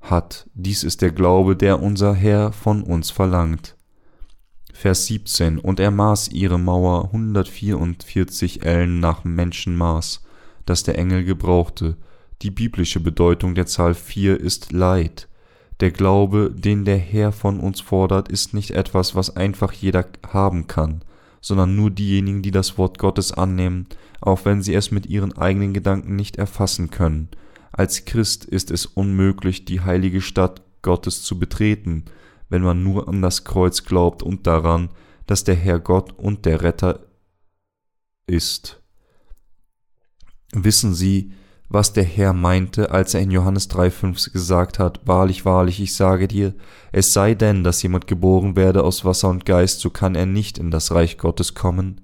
hat. 0.00 0.48
Dies 0.54 0.84
ist 0.84 1.02
der 1.02 1.12
Glaube, 1.12 1.54
der 1.54 1.82
unser 1.82 2.14
Herr 2.14 2.52
von 2.52 2.82
uns 2.82 3.10
verlangt. 3.10 3.76
Vers 4.72 5.06
17 5.06 5.58
Und 5.58 5.80
er 5.80 5.90
maß 5.90 6.28
ihre 6.28 6.58
Mauer 6.58 7.04
144 7.06 8.64
Ellen 8.64 9.00
nach 9.00 9.24
Menschenmaß 9.24 10.23
das 10.66 10.82
der 10.82 10.98
Engel 10.98 11.24
gebrauchte. 11.24 11.96
Die 12.42 12.50
biblische 12.50 13.00
Bedeutung 13.00 13.54
der 13.54 13.66
Zahl 13.66 13.94
4 13.94 14.40
ist 14.40 14.72
Leid. 14.72 15.28
Der 15.80 15.90
Glaube, 15.90 16.52
den 16.54 16.84
der 16.84 16.98
Herr 16.98 17.32
von 17.32 17.60
uns 17.60 17.80
fordert, 17.80 18.28
ist 18.28 18.54
nicht 18.54 18.70
etwas, 18.70 19.14
was 19.14 19.36
einfach 19.36 19.72
jeder 19.72 20.06
haben 20.26 20.66
kann, 20.66 21.02
sondern 21.40 21.74
nur 21.74 21.90
diejenigen, 21.90 22.42
die 22.42 22.52
das 22.52 22.78
Wort 22.78 22.98
Gottes 22.98 23.32
annehmen, 23.32 23.86
auch 24.20 24.44
wenn 24.44 24.62
sie 24.62 24.74
es 24.74 24.90
mit 24.90 25.06
ihren 25.06 25.36
eigenen 25.36 25.74
Gedanken 25.74 26.16
nicht 26.16 26.36
erfassen 26.36 26.90
können. 26.90 27.28
Als 27.72 28.04
Christ 28.04 28.44
ist 28.44 28.70
es 28.70 28.86
unmöglich, 28.86 29.64
die 29.64 29.80
heilige 29.80 30.20
Stadt 30.20 30.62
Gottes 30.82 31.22
zu 31.22 31.38
betreten, 31.38 32.04
wenn 32.48 32.62
man 32.62 32.84
nur 32.84 33.08
an 33.08 33.20
das 33.20 33.44
Kreuz 33.44 33.84
glaubt 33.84 34.22
und 34.22 34.46
daran, 34.46 34.90
dass 35.26 35.44
der 35.44 35.56
Herr 35.56 35.80
Gott 35.80 36.12
und 36.12 36.46
der 36.46 36.62
Retter 36.62 37.00
ist. 38.26 38.83
Wissen 40.56 40.94
Sie, 40.94 41.32
was 41.68 41.92
der 41.92 42.04
Herr 42.04 42.32
meinte, 42.32 42.92
als 42.92 43.14
er 43.14 43.20
in 43.20 43.32
Johannes 43.32 43.68
3,5 43.70 44.32
gesagt 44.32 44.78
hat, 44.78 45.00
Wahrlich, 45.04 45.44
wahrlich, 45.44 45.80
ich 45.80 45.94
sage 45.94 46.28
dir, 46.28 46.54
es 46.92 47.12
sei 47.12 47.34
denn, 47.34 47.64
dass 47.64 47.82
jemand 47.82 48.06
geboren 48.06 48.54
werde 48.54 48.84
aus 48.84 49.04
Wasser 49.04 49.30
und 49.30 49.44
Geist, 49.44 49.80
so 49.80 49.90
kann 49.90 50.14
er 50.14 50.26
nicht 50.26 50.58
in 50.58 50.70
das 50.70 50.92
Reich 50.92 51.18
Gottes 51.18 51.54
kommen. 51.54 52.00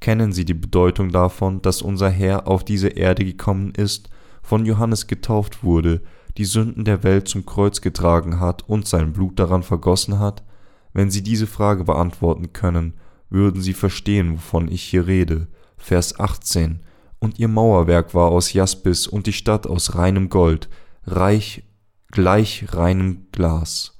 Kennen 0.00 0.30
Sie 0.30 0.44
die 0.44 0.54
Bedeutung 0.54 1.10
davon, 1.10 1.60
dass 1.60 1.82
unser 1.82 2.08
Herr 2.08 2.46
auf 2.46 2.64
diese 2.64 2.88
Erde 2.88 3.24
gekommen 3.24 3.72
ist, 3.76 4.10
von 4.42 4.64
Johannes 4.64 5.08
getauft 5.08 5.64
wurde, 5.64 6.00
die 6.36 6.44
Sünden 6.44 6.84
der 6.84 7.02
Welt 7.02 7.26
zum 7.26 7.44
Kreuz 7.44 7.80
getragen 7.80 8.38
hat 8.38 8.68
und 8.68 8.86
sein 8.86 9.12
Blut 9.12 9.40
daran 9.40 9.64
vergossen 9.64 10.20
hat? 10.20 10.44
Wenn 10.92 11.10
Sie 11.10 11.24
diese 11.24 11.48
Frage 11.48 11.82
beantworten 11.82 12.52
können, 12.52 12.94
würden 13.28 13.60
Sie 13.60 13.74
verstehen, 13.74 14.34
wovon 14.34 14.70
ich 14.70 14.84
hier 14.84 15.08
rede. 15.08 15.48
Vers 15.76 16.20
18 16.20 16.80
und 17.20 17.38
ihr 17.38 17.48
Mauerwerk 17.48 18.14
war 18.14 18.30
aus 18.30 18.52
Jaspis 18.52 19.06
und 19.06 19.26
die 19.26 19.32
Stadt 19.32 19.66
aus 19.66 19.94
reinem 19.94 20.28
Gold, 20.28 20.68
reich 21.04 21.64
gleich 22.10 22.66
reinem 22.72 23.26
Glas. 23.32 23.98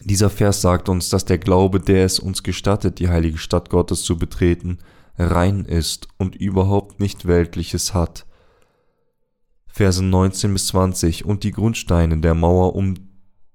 Dieser 0.00 0.30
Vers 0.30 0.60
sagt 0.60 0.88
uns, 0.88 1.08
dass 1.08 1.24
der 1.24 1.38
Glaube, 1.38 1.80
der 1.80 2.04
es 2.04 2.18
uns 2.18 2.42
gestattet, 2.42 2.98
die 2.98 3.08
heilige 3.08 3.38
Stadt 3.38 3.70
Gottes 3.70 4.02
zu 4.02 4.18
betreten, 4.18 4.78
rein 5.18 5.64
ist 5.64 6.08
und 6.18 6.36
überhaupt 6.36 7.00
nicht 7.00 7.26
Weltliches 7.26 7.94
hat. 7.94 8.26
Verse 9.66 10.04
19 10.04 10.52
bis 10.52 10.68
20 10.68 11.24
Und 11.24 11.42
die 11.42 11.50
Grundsteine 11.50 12.18
der 12.18 12.34
Mauer 12.34 12.74
um 12.74 12.94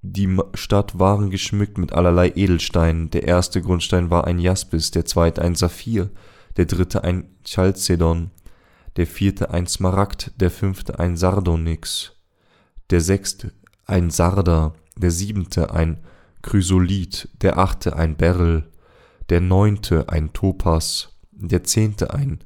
die 0.03 0.35
Stadt 0.55 0.97
waren 0.97 1.29
geschmückt 1.29 1.77
mit 1.77 1.93
allerlei 1.93 2.31
Edelsteinen. 2.35 3.11
Der 3.11 3.23
erste 3.23 3.61
Grundstein 3.61 4.09
war 4.09 4.25
ein 4.25 4.39
Jaspis, 4.39 4.89
der 4.89 5.05
zweite 5.05 5.41
ein 5.41 5.55
Saphir, 5.55 6.09
der 6.57 6.65
dritte 6.65 7.03
ein 7.03 7.35
Chalcedon, 7.43 8.31
der 8.97 9.07
vierte 9.07 9.51
ein 9.51 9.67
Smaragd, 9.67 10.31
der 10.35 10.51
fünfte 10.51 10.99
ein 10.99 11.17
Sardonyx, 11.17 12.13
der 12.89 13.01
sechste 13.01 13.53
ein 13.85 14.09
Sarder, 14.09 14.73
der 14.95 15.11
siebente 15.11 15.71
ein 15.71 16.03
Chrysolith, 16.41 17.29
der 17.41 17.57
achte 17.57 17.95
ein 17.95 18.17
Beryl, 18.17 18.69
der 19.29 19.41
neunte 19.41 20.09
ein 20.09 20.33
Topas, 20.33 21.17
der 21.31 21.63
zehnte 21.63 22.13
ein 22.13 22.43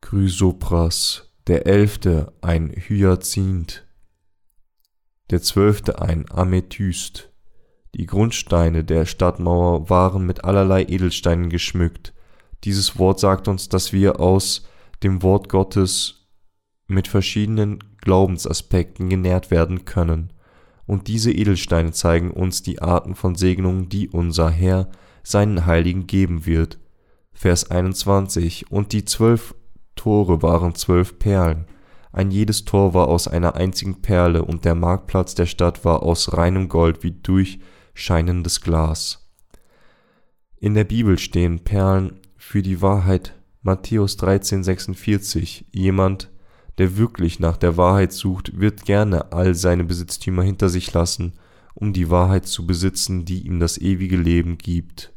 Chrysopras, 0.00 1.30
der 1.46 1.66
elfte 1.66 2.32
ein 2.40 2.70
Hyazinth, 2.70 3.86
der 5.30 5.42
zwölfte 5.42 6.02
ein 6.02 6.30
Amethyst. 6.30 7.30
Die 7.94 8.06
Grundsteine 8.06 8.84
der 8.84 9.06
Stadtmauer 9.06 9.88
waren 9.90 10.26
mit 10.26 10.44
allerlei 10.44 10.82
Edelsteinen 10.84 11.50
geschmückt. 11.50 12.14
Dieses 12.64 12.98
Wort 12.98 13.20
sagt 13.20 13.48
uns, 13.48 13.68
dass 13.68 13.92
wir 13.92 14.20
aus 14.20 14.66
dem 15.02 15.22
Wort 15.22 15.48
Gottes 15.48 16.28
mit 16.86 17.08
verschiedenen 17.08 17.78
Glaubensaspekten 17.98 19.08
genährt 19.08 19.50
werden 19.50 19.84
können. 19.84 20.32
Und 20.86 21.08
diese 21.08 21.32
Edelsteine 21.32 21.92
zeigen 21.92 22.30
uns 22.30 22.62
die 22.62 22.82
Arten 22.82 23.14
von 23.14 23.34
Segnungen, 23.34 23.88
die 23.88 24.08
unser 24.08 24.50
Herr 24.50 24.90
seinen 25.22 25.66
Heiligen 25.66 26.06
geben 26.06 26.46
wird. 26.46 26.78
Vers 27.32 27.70
21 27.70 28.70
Und 28.70 28.92
die 28.92 29.04
zwölf 29.04 29.54
Tore 29.96 30.42
waren 30.42 30.74
zwölf 30.74 31.18
Perlen. 31.18 31.66
Ein 32.12 32.30
jedes 32.30 32.64
Tor 32.64 32.92
war 32.94 33.08
aus 33.08 33.26
einer 33.26 33.54
einzigen 33.54 34.02
Perle, 34.02 34.44
und 34.44 34.64
der 34.64 34.74
Marktplatz 34.74 35.34
der 35.34 35.46
Stadt 35.46 35.84
war 35.84 36.02
aus 36.02 36.36
reinem 36.36 36.68
Gold 36.68 37.02
wie 37.02 37.12
durchscheinendes 37.12 38.60
Glas. 38.60 39.30
In 40.60 40.74
der 40.74 40.84
Bibel 40.84 41.18
stehen 41.18 41.60
Perlen 41.60 42.20
für 42.42 42.60
die 42.60 42.82
Wahrheit. 42.82 43.34
Matthäus 43.62 44.18
13,46 44.18 45.64
Jemand, 45.70 46.28
der 46.76 46.98
wirklich 46.98 47.38
nach 47.38 47.56
der 47.56 47.76
Wahrheit 47.76 48.12
sucht, 48.12 48.58
wird 48.58 48.84
gerne 48.84 49.32
all 49.32 49.54
seine 49.54 49.84
Besitztümer 49.84 50.42
hinter 50.42 50.68
sich 50.68 50.92
lassen, 50.92 51.34
um 51.74 51.92
die 51.92 52.10
Wahrheit 52.10 52.46
zu 52.46 52.66
besitzen, 52.66 53.24
die 53.24 53.46
ihm 53.46 53.60
das 53.60 53.78
ewige 53.78 54.16
Leben 54.16 54.58
gibt. 54.58 55.12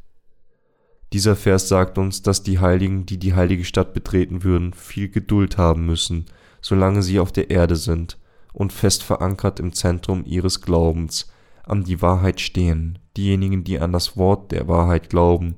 Dieser 1.14 1.36
Vers 1.36 1.68
sagt 1.68 1.98
uns, 1.98 2.22
dass 2.22 2.44
die 2.44 2.60
Heiligen, 2.60 3.08
die 3.08 3.18
die 3.18 3.34
heilige 3.34 3.66
Stadt 3.66 3.94
betreten 3.94 4.44
würden, 4.44 4.74
viel 4.74 5.10
Geduld 5.10 5.58
haben 5.58 5.86
müssen, 5.88 6.28
solange 6.62 7.02
sie 7.02 7.20
auf 7.20 7.32
der 7.32 7.50
Erde 7.50 7.76
sind 7.76 8.20
und 8.54 8.72
fest 8.72 9.02
verankert 9.02 9.60
im 9.60 9.74
Zentrum 9.74 10.24
ihres 10.26 10.62
Glaubens 10.62 11.28
an 11.64 11.84
die 11.84 12.02
Wahrheit 12.04 12.40
stehen. 12.40 13.00
Diejenigen, 13.18 13.64
die 13.64 13.80
an 13.80 13.92
das 13.92 14.16
Wort 14.16 14.52
der 14.52 14.68
Wahrheit 14.68 15.10
glauben, 15.10 15.56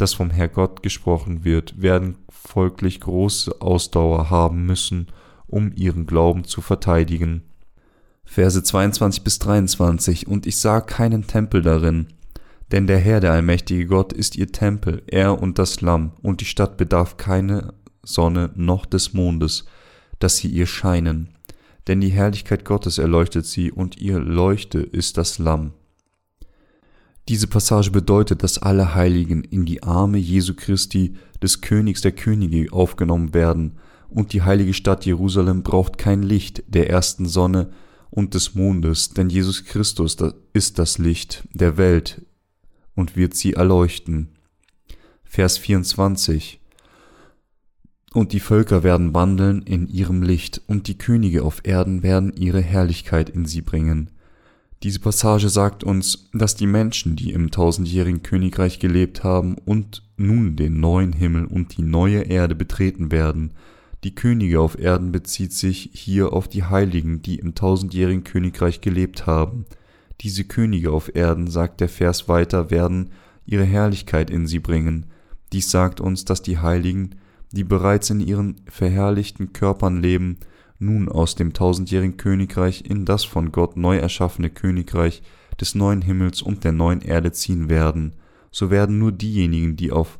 das 0.00 0.14
vom 0.14 0.30
Herrgott 0.30 0.82
gesprochen 0.82 1.44
wird, 1.44 1.80
werden 1.80 2.16
folglich 2.30 3.00
große 3.00 3.60
Ausdauer 3.60 4.30
haben 4.30 4.66
müssen, 4.66 5.08
um 5.46 5.72
ihren 5.74 6.06
Glauben 6.06 6.44
zu 6.44 6.60
verteidigen. 6.60 7.42
Verse 8.24 8.62
22 8.62 9.24
bis 9.24 9.38
23 9.40 10.28
Und 10.28 10.46
ich 10.46 10.58
sah 10.58 10.80
keinen 10.80 11.26
Tempel 11.26 11.62
darin, 11.62 12.06
denn 12.72 12.86
der 12.86 12.98
Herr, 12.98 13.20
der 13.20 13.32
allmächtige 13.32 13.86
Gott, 13.86 14.12
ist 14.12 14.36
ihr 14.36 14.52
Tempel, 14.52 15.02
er 15.06 15.42
und 15.42 15.58
das 15.58 15.80
Lamm, 15.80 16.12
und 16.22 16.40
die 16.40 16.44
Stadt 16.44 16.76
bedarf 16.76 17.16
keine 17.16 17.74
Sonne 18.02 18.50
noch 18.54 18.86
des 18.86 19.12
Mondes, 19.12 19.66
dass 20.20 20.36
sie 20.36 20.48
ihr 20.48 20.66
scheinen. 20.66 21.30
Denn 21.88 22.00
die 22.00 22.10
Herrlichkeit 22.10 22.64
Gottes 22.64 22.98
erleuchtet 22.98 23.46
sie, 23.46 23.72
und 23.72 24.00
ihr 24.00 24.20
Leuchte 24.20 24.78
ist 24.78 25.18
das 25.18 25.38
Lamm. 25.38 25.72
Diese 27.30 27.46
Passage 27.46 27.92
bedeutet, 27.92 28.42
dass 28.42 28.58
alle 28.58 28.96
Heiligen 28.96 29.44
in 29.44 29.64
die 29.64 29.84
Arme 29.84 30.18
Jesu 30.18 30.52
Christi, 30.52 31.14
des 31.40 31.60
Königs 31.60 32.00
der 32.00 32.10
Könige, 32.10 32.72
aufgenommen 32.72 33.34
werden, 33.34 33.78
und 34.08 34.32
die 34.32 34.42
heilige 34.42 34.74
Stadt 34.74 35.06
Jerusalem 35.06 35.62
braucht 35.62 35.96
kein 35.96 36.24
Licht 36.24 36.64
der 36.66 36.90
ersten 36.90 37.28
Sonne 37.28 37.70
und 38.10 38.34
des 38.34 38.56
Mondes, 38.56 39.10
denn 39.10 39.30
Jesus 39.30 39.64
Christus 39.64 40.16
ist 40.52 40.80
das 40.80 40.98
Licht 40.98 41.44
der 41.52 41.76
Welt, 41.76 42.26
und 42.96 43.14
wird 43.14 43.34
sie 43.34 43.52
erleuchten. 43.52 44.30
Vers 45.22 45.56
24 45.56 46.60
Und 48.12 48.32
die 48.32 48.40
Völker 48.40 48.82
werden 48.82 49.14
wandeln 49.14 49.62
in 49.62 49.86
ihrem 49.86 50.24
Licht, 50.24 50.62
und 50.66 50.88
die 50.88 50.98
Könige 50.98 51.44
auf 51.44 51.60
Erden 51.62 52.02
werden 52.02 52.32
ihre 52.34 52.60
Herrlichkeit 52.60 53.30
in 53.30 53.46
sie 53.46 53.62
bringen. 53.62 54.10
Diese 54.82 54.98
Passage 54.98 55.50
sagt 55.50 55.84
uns, 55.84 56.30
dass 56.32 56.56
die 56.56 56.66
Menschen, 56.66 57.14
die 57.14 57.32
im 57.32 57.50
tausendjährigen 57.50 58.22
Königreich 58.22 58.78
gelebt 58.78 59.24
haben 59.24 59.56
und 59.58 60.02
nun 60.16 60.56
den 60.56 60.80
neuen 60.80 61.12
Himmel 61.12 61.44
und 61.44 61.76
die 61.76 61.82
neue 61.82 62.22
Erde 62.22 62.54
betreten 62.54 63.12
werden, 63.12 63.52
die 64.04 64.14
Könige 64.14 64.60
auf 64.60 64.78
Erden 64.78 65.12
bezieht 65.12 65.52
sich 65.52 65.90
hier 65.92 66.32
auf 66.32 66.48
die 66.48 66.64
Heiligen, 66.64 67.20
die 67.20 67.36
im 67.36 67.54
tausendjährigen 67.54 68.24
Königreich 68.24 68.80
gelebt 68.80 69.26
haben, 69.26 69.66
diese 70.22 70.44
Könige 70.44 70.92
auf 70.92 71.14
Erden, 71.14 71.48
sagt 71.48 71.80
der 71.80 71.88
Vers 71.88 72.28
weiter, 72.28 72.70
werden 72.70 73.10
ihre 73.46 73.64
Herrlichkeit 73.64 74.30
in 74.30 74.46
sie 74.46 74.58
bringen. 74.58 75.06
Dies 75.52 75.70
sagt 75.70 76.00
uns, 76.00 76.24
dass 76.24 76.42
die 76.42 76.58
Heiligen, 76.58 77.16
die 77.52 77.64
bereits 77.64 78.10
in 78.10 78.20
ihren 78.20 78.56
verherrlichten 78.66 79.52
Körpern 79.52 80.00
leben, 80.00 80.38
nun 80.80 81.08
aus 81.08 81.36
dem 81.36 81.52
tausendjährigen 81.52 82.16
Königreich 82.16 82.84
in 82.84 83.04
das 83.04 83.22
von 83.22 83.52
Gott 83.52 83.76
neu 83.76 83.98
erschaffene 83.98 84.50
Königreich 84.50 85.22
des 85.60 85.76
neuen 85.76 86.02
Himmels 86.02 86.42
und 86.42 86.64
der 86.64 86.72
neuen 86.72 87.02
Erde 87.02 87.30
ziehen 87.30 87.68
werden. 87.68 88.16
So 88.50 88.70
werden 88.70 88.98
nur 88.98 89.12
diejenigen, 89.12 89.76
die 89.76 89.92
auf 89.92 90.18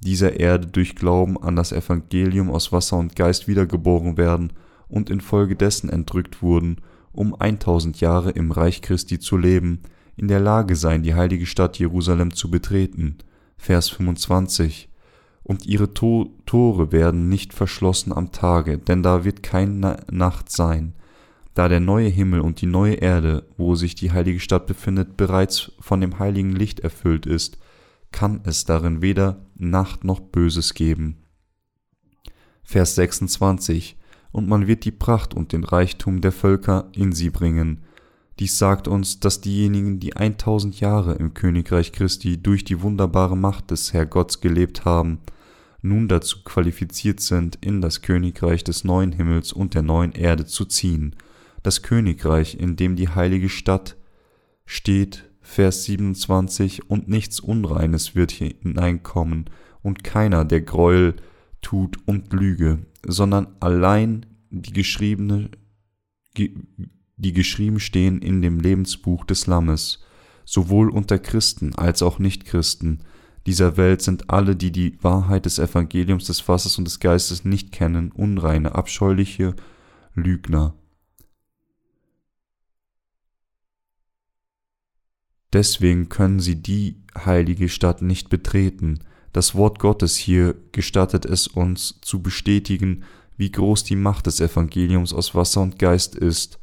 dieser 0.00 0.38
Erde 0.38 0.66
durch 0.66 0.96
Glauben 0.96 1.42
an 1.42 1.56
das 1.56 1.72
Evangelium 1.72 2.50
aus 2.50 2.72
Wasser 2.72 2.98
und 2.98 3.16
Geist 3.16 3.48
wiedergeboren 3.48 4.18
werden 4.18 4.52
und 4.88 5.08
infolgedessen 5.08 5.88
entrückt 5.88 6.42
wurden 6.42 6.78
um 7.12 7.34
1000 7.34 8.00
Jahre 8.00 8.30
im 8.30 8.50
Reich 8.50 8.82
Christi 8.82 9.18
zu 9.18 9.36
leben, 9.36 9.80
in 10.16 10.28
der 10.28 10.40
Lage 10.40 10.76
sein, 10.76 11.02
die 11.02 11.14
heilige 11.14 11.46
Stadt 11.46 11.78
Jerusalem 11.78 12.32
zu 12.34 12.50
betreten. 12.50 13.18
Vers 13.56 13.88
25. 13.88 14.89
Und 15.42 15.66
ihre 15.66 15.94
to 15.94 16.36
Tore 16.46 16.92
werden 16.92 17.28
nicht 17.28 17.54
verschlossen 17.54 18.12
am 18.12 18.30
Tage, 18.32 18.78
denn 18.78 19.02
da 19.02 19.24
wird 19.24 19.42
keine 19.42 20.04
Nacht 20.10 20.50
sein, 20.50 20.94
da 21.54 21.68
der 21.68 21.80
neue 21.80 22.08
Himmel 22.08 22.40
und 22.40 22.60
die 22.60 22.66
neue 22.66 22.94
Erde, 22.94 23.48
wo 23.56 23.74
sich 23.74 23.94
die 23.94 24.12
heilige 24.12 24.40
Stadt 24.40 24.66
befindet, 24.66 25.16
bereits 25.16 25.72
von 25.80 26.00
dem 26.00 26.18
heiligen 26.18 26.52
Licht 26.52 26.80
erfüllt 26.80 27.26
ist, 27.26 27.58
kann 28.12 28.40
es 28.44 28.64
darin 28.64 29.02
weder 29.02 29.46
Nacht 29.56 30.04
noch 30.04 30.20
Böses 30.20 30.74
geben. 30.74 31.24
Vers 32.62 32.94
26 32.94 33.96
und 34.32 34.48
man 34.48 34.66
wird 34.66 34.84
die 34.84 34.92
Pracht 34.92 35.34
und 35.34 35.52
den 35.52 35.64
Reichtum 35.64 36.20
der 36.20 36.32
Völker 36.32 36.88
in 36.94 37.12
sie 37.12 37.30
bringen. 37.30 37.84
Dies 38.40 38.56
sagt 38.56 38.88
uns, 38.88 39.20
dass 39.20 39.42
diejenigen, 39.42 40.00
die 40.00 40.16
1000 40.16 40.80
Jahre 40.80 41.12
im 41.12 41.34
Königreich 41.34 41.92
Christi 41.92 42.42
durch 42.42 42.64
die 42.64 42.80
wunderbare 42.80 43.36
Macht 43.36 43.70
des 43.70 43.92
Herrgotts 43.92 44.40
gelebt 44.40 44.86
haben, 44.86 45.20
nun 45.82 46.08
dazu 46.08 46.42
qualifiziert 46.42 47.20
sind, 47.20 47.58
in 47.60 47.82
das 47.82 48.00
Königreich 48.00 48.64
des 48.64 48.82
neuen 48.82 49.12
Himmels 49.12 49.52
und 49.52 49.74
der 49.74 49.82
neuen 49.82 50.12
Erde 50.12 50.46
zu 50.46 50.64
ziehen, 50.64 51.16
das 51.62 51.82
Königreich, 51.82 52.58
in 52.58 52.76
dem 52.76 52.96
die 52.96 53.10
heilige 53.10 53.50
Stadt 53.50 53.98
steht, 54.64 55.30
Vers 55.42 55.84
27, 55.84 56.88
und 56.88 57.08
nichts 57.08 57.40
Unreines 57.40 58.14
wird 58.14 58.30
hier 58.30 58.54
hineinkommen, 58.62 59.50
und 59.82 60.02
keiner, 60.02 60.46
der 60.46 60.62
Gräuel 60.62 61.16
tut 61.60 61.98
und 62.06 62.32
Lüge, 62.32 62.86
sondern 63.06 63.48
allein 63.60 64.24
die 64.48 64.72
geschriebene, 64.72 65.50
die 67.20 67.32
geschrieben 67.32 67.80
stehen 67.80 68.20
in 68.22 68.42
dem 68.42 68.60
Lebensbuch 68.60 69.24
des 69.24 69.46
Lammes, 69.46 70.02
sowohl 70.44 70.90
unter 70.90 71.18
Christen 71.18 71.74
als 71.74 72.02
auch 72.02 72.18
Nichtchristen. 72.18 73.02
Dieser 73.46 73.76
Welt 73.76 74.02
sind 74.02 74.30
alle, 74.30 74.56
die 74.56 74.72
die 74.72 74.98
Wahrheit 75.02 75.46
des 75.46 75.58
Evangeliums 75.58 76.24
des 76.24 76.46
Wassers 76.48 76.78
und 76.78 76.84
des 76.84 77.00
Geistes 77.00 77.44
nicht 77.44 77.72
kennen, 77.72 78.12
unreine, 78.12 78.74
abscheuliche 78.74 79.54
Lügner. 80.14 80.74
Deswegen 85.52 86.08
können 86.08 86.40
sie 86.40 86.62
die 86.62 87.02
heilige 87.16 87.68
Stadt 87.68 88.02
nicht 88.02 88.28
betreten, 88.28 89.00
das 89.32 89.54
Wort 89.54 89.78
Gottes 89.78 90.16
hier 90.16 90.56
gestattet 90.72 91.24
es 91.24 91.46
uns 91.46 92.00
zu 92.00 92.20
bestätigen, 92.20 93.04
wie 93.36 93.50
groß 93.50 93.84
die 93.84 93.96
Macht 93.96 94.26
des 94.26 94.40
Evangeliums 94.40 95.12
aus 95.12 95.34
Wasser 95.34 95.62
und 95.62 95.78
Geist 95.78 96.14
ist, 96.14 96.58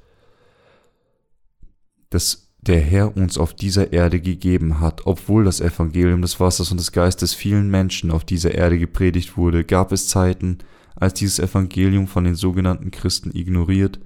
das 2.10 2.48
der 2.62 2.82
Herr 2.82 3.16
uns 3.16 3.38
auf 3.38 3.54
dieser 3.54 3.94
Erde 3.94 4.20
gegeben 4.20 4.80
hat. 4.80 5.06
Obwohl 5.06 5.46
das 5.46 5.62
Evangelium 5.62 6.22
des 6.22 6.40
Wassers 6.40 6.72
und 6.72 6.80
des 6.80 6.92
Geistes 6.92 7.34
vielen 7.34 7.70
Menschen 7.70 8.12
auf 8.12 8.26
dieser 8.26 8.56
Erde 8.56 8.78
gepredigt 8.78 9.38
wurde, 9.38 9.64
gab 9.64 9.92
es 9.92 10.08
Zeiten, 10.08 10.58
als 10.96 11.14
dieses 11.14 11.40
Evangelium 11.40 12.08
von 12.08 12.24
den 12.24 12.36
sogenannten 12.36 12.92
Christen 12.92 13.32
ignoriert 13.34 14.00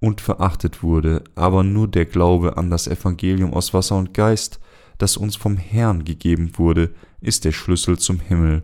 und 0.00 0.20
verachtet 0.20 0.82
wurde, 0.82 1.24
aber 1.34 1.64
nur 1.64 1.88
der 1.88 2.06
Glaube 2.06 2.56
an 2.56 2.70
das 2.70 2.86
Evangelium 2.86 3.52
aus 3.52 3.74
Wasser 3.74 3.96
und 3.96 4.14
Geist, 4.14 4.60
das 4.98 5.16
uns 5.16 5.36
vom 5.36 5.56
Herrn 5.56 6.04
gegeben 6.04 6.52
wurde, 6.56 6.94
ist 7.20 7.44
der 7.44 7.52
Schlüssel 7.52 7.98
zum 7.98 8.20
Himmel. 8.20 8.62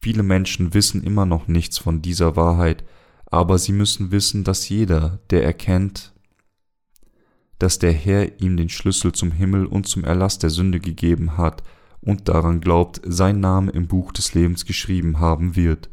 Viele 0.00 0.22
Menschen 0.22 0.74
wissen 0.74 1.02
immer 1.02 1.26
noch 1.26 1.48
nichts 1.48 1.78
von 1.78 2.02
dieser 2.02 2.36
Wahrheit, 2.36 2.84
aber 3.26 3.58
sie 3.58 3.72
müssen 3.72 4.10
wissen, 4.10 4.44
dass 4.44 4.68
jeder, 4.68 5.20
der 5.30 5.44
erkennt, 5.44 6.12
dass 7.60 7.78
der 7.78 7.92
Herr 7.92 8.40
ihm 8.40 8.56
den 8.56 8.70
Schlüssel 8.70 9.12
zum 9.12 9.32
Himmel 9.32 9.66
und 9.66 9.86
zum 9.86 10.02
Erlass 10.02 10.38
der 10.38 10.50
Sünde 10.50 10.80
gegeben 10.80 11.36
hat 11.36 11.62
und 12.00 12.28
daran 12.28 12.60
glaubt, 12.60 13.02
sein 13.04 13.38
Name 13.38 13.70
im 13.70 13.86
Buch 13.86 14.12
des 14.12 14.34
Lebens 14.34 14.64
geschrieben 14.64 15.20
haben 15.20 15.56
wird, 15.56 15.90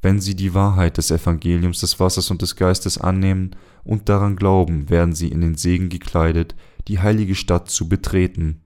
wenn 0.00 0.18
sie 0.18 0.34
die 0.34 0.54
Wahrheit 0.54 0.96
des 0.96 1.10
Evangeliums 1.10 1.80
des 1.80 2.00
Wassers 2.00 2.30
und 2.30 2.40
des 2.40 2.56
Geistes 2.56 2.96
annehmen 2.96 3.50
und 3.84 4.08
daran 4.08 4.34
glauben, 4.34 4.88
werden 4.88 5.14
sie 5.14 5.28
in 5.28 5.42
den 5.42 5.56
Segen 5.56 5.90
gekleidet, 5.90 6.54
die 6.88 7.00
heilige 7.00 7.34
Stadt 7.34 7.68
zu 7.68 7.86
betreten. 7.86 8.62